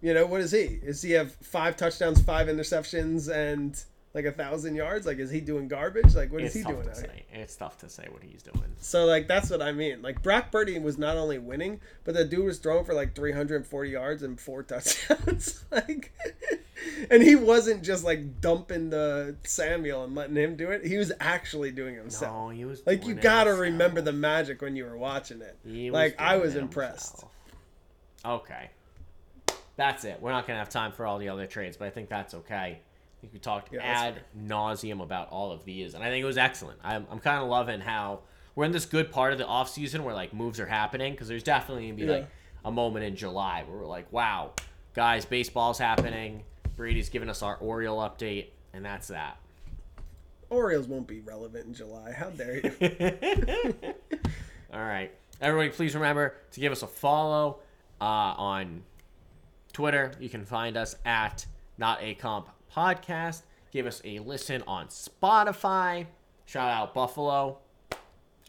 [0.00, 0.78] You know, what is he?
[0.82, 3.82] Is he have five touchdowns, five interceptions, and
[4.14, 5.06] like a thousand yards?
[5.06, 6.14] Like, is he doing garbage?
[6.14, 6.84] Like, what is It's he doing?
[6.84, 7.06] to out here?
[7.06, 7.24] say.
[7.32, 8.64] It's tough to say what he's doing.
[8.78, 10.02] So like that's what I mean.
[10.02, 13.90] Like Brock Purdy was not only winning, but the dude was throwing for like 340
[13.90, 15.64] yards and four touchdowns.
[15.70, 16.12] like,
[17.10, 20.86] and he wasn't just like dumping the Samuel and letting him do it.
[20.86, 22.34] He was actually doing it himself.
[22.34, 23.60] No, he was like you gotta himself.
[23.60, 25.92] remember the magic when you were watching it.
[25.92, 27.10] Like I was impressed.
[27.20, 27.32] himself.
[28.24, 28.70] Okay.
[29.76, 30.18] That's it.
[30.20, 32.80] We're not gonna have time for all the other trades, but I think that's okay.
[33.32, 36.78] We talked Yeah, ad nauseum about all of these, and I think it was excellent.
[36.84, 38.20] I'm, I'm kind of loving how
[38.54, 41.28] we're in this good part of the off season where like moves are happening because
[41.28, 42.12] there's definitely gonna be Yeah.
[42.18, 42.28] like
[42.64, 44.52] a moment in July where we're like, wow,
[44.94, 46.42] guys, baseball's happening.
[46.76, 49.36] Brady's giving us our Oriole update, and that's that.
[50.50, 52.12] Orioles won't be relevant in July.
[52.12, 52.72] How dare you?
[54.72, 55.12] All right.
[55.40, 57.60] Everybody, please remember to give us a follow
[58.00, 58.82] uh, on
[59.72, 60.12] Twitter.
[60.18, 61.46] You can find us at
[61.76, 63.42] Not a Comp Podcast.
[63.70, 66.06] Give us a listen on Spotify.
[66.46, 67.58] Shout out Buffalo.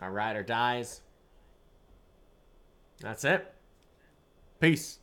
[0.01, 1.01] Our rider dies.
[3.01, 3.53] That's it.
[4.59, 4.98] Peace.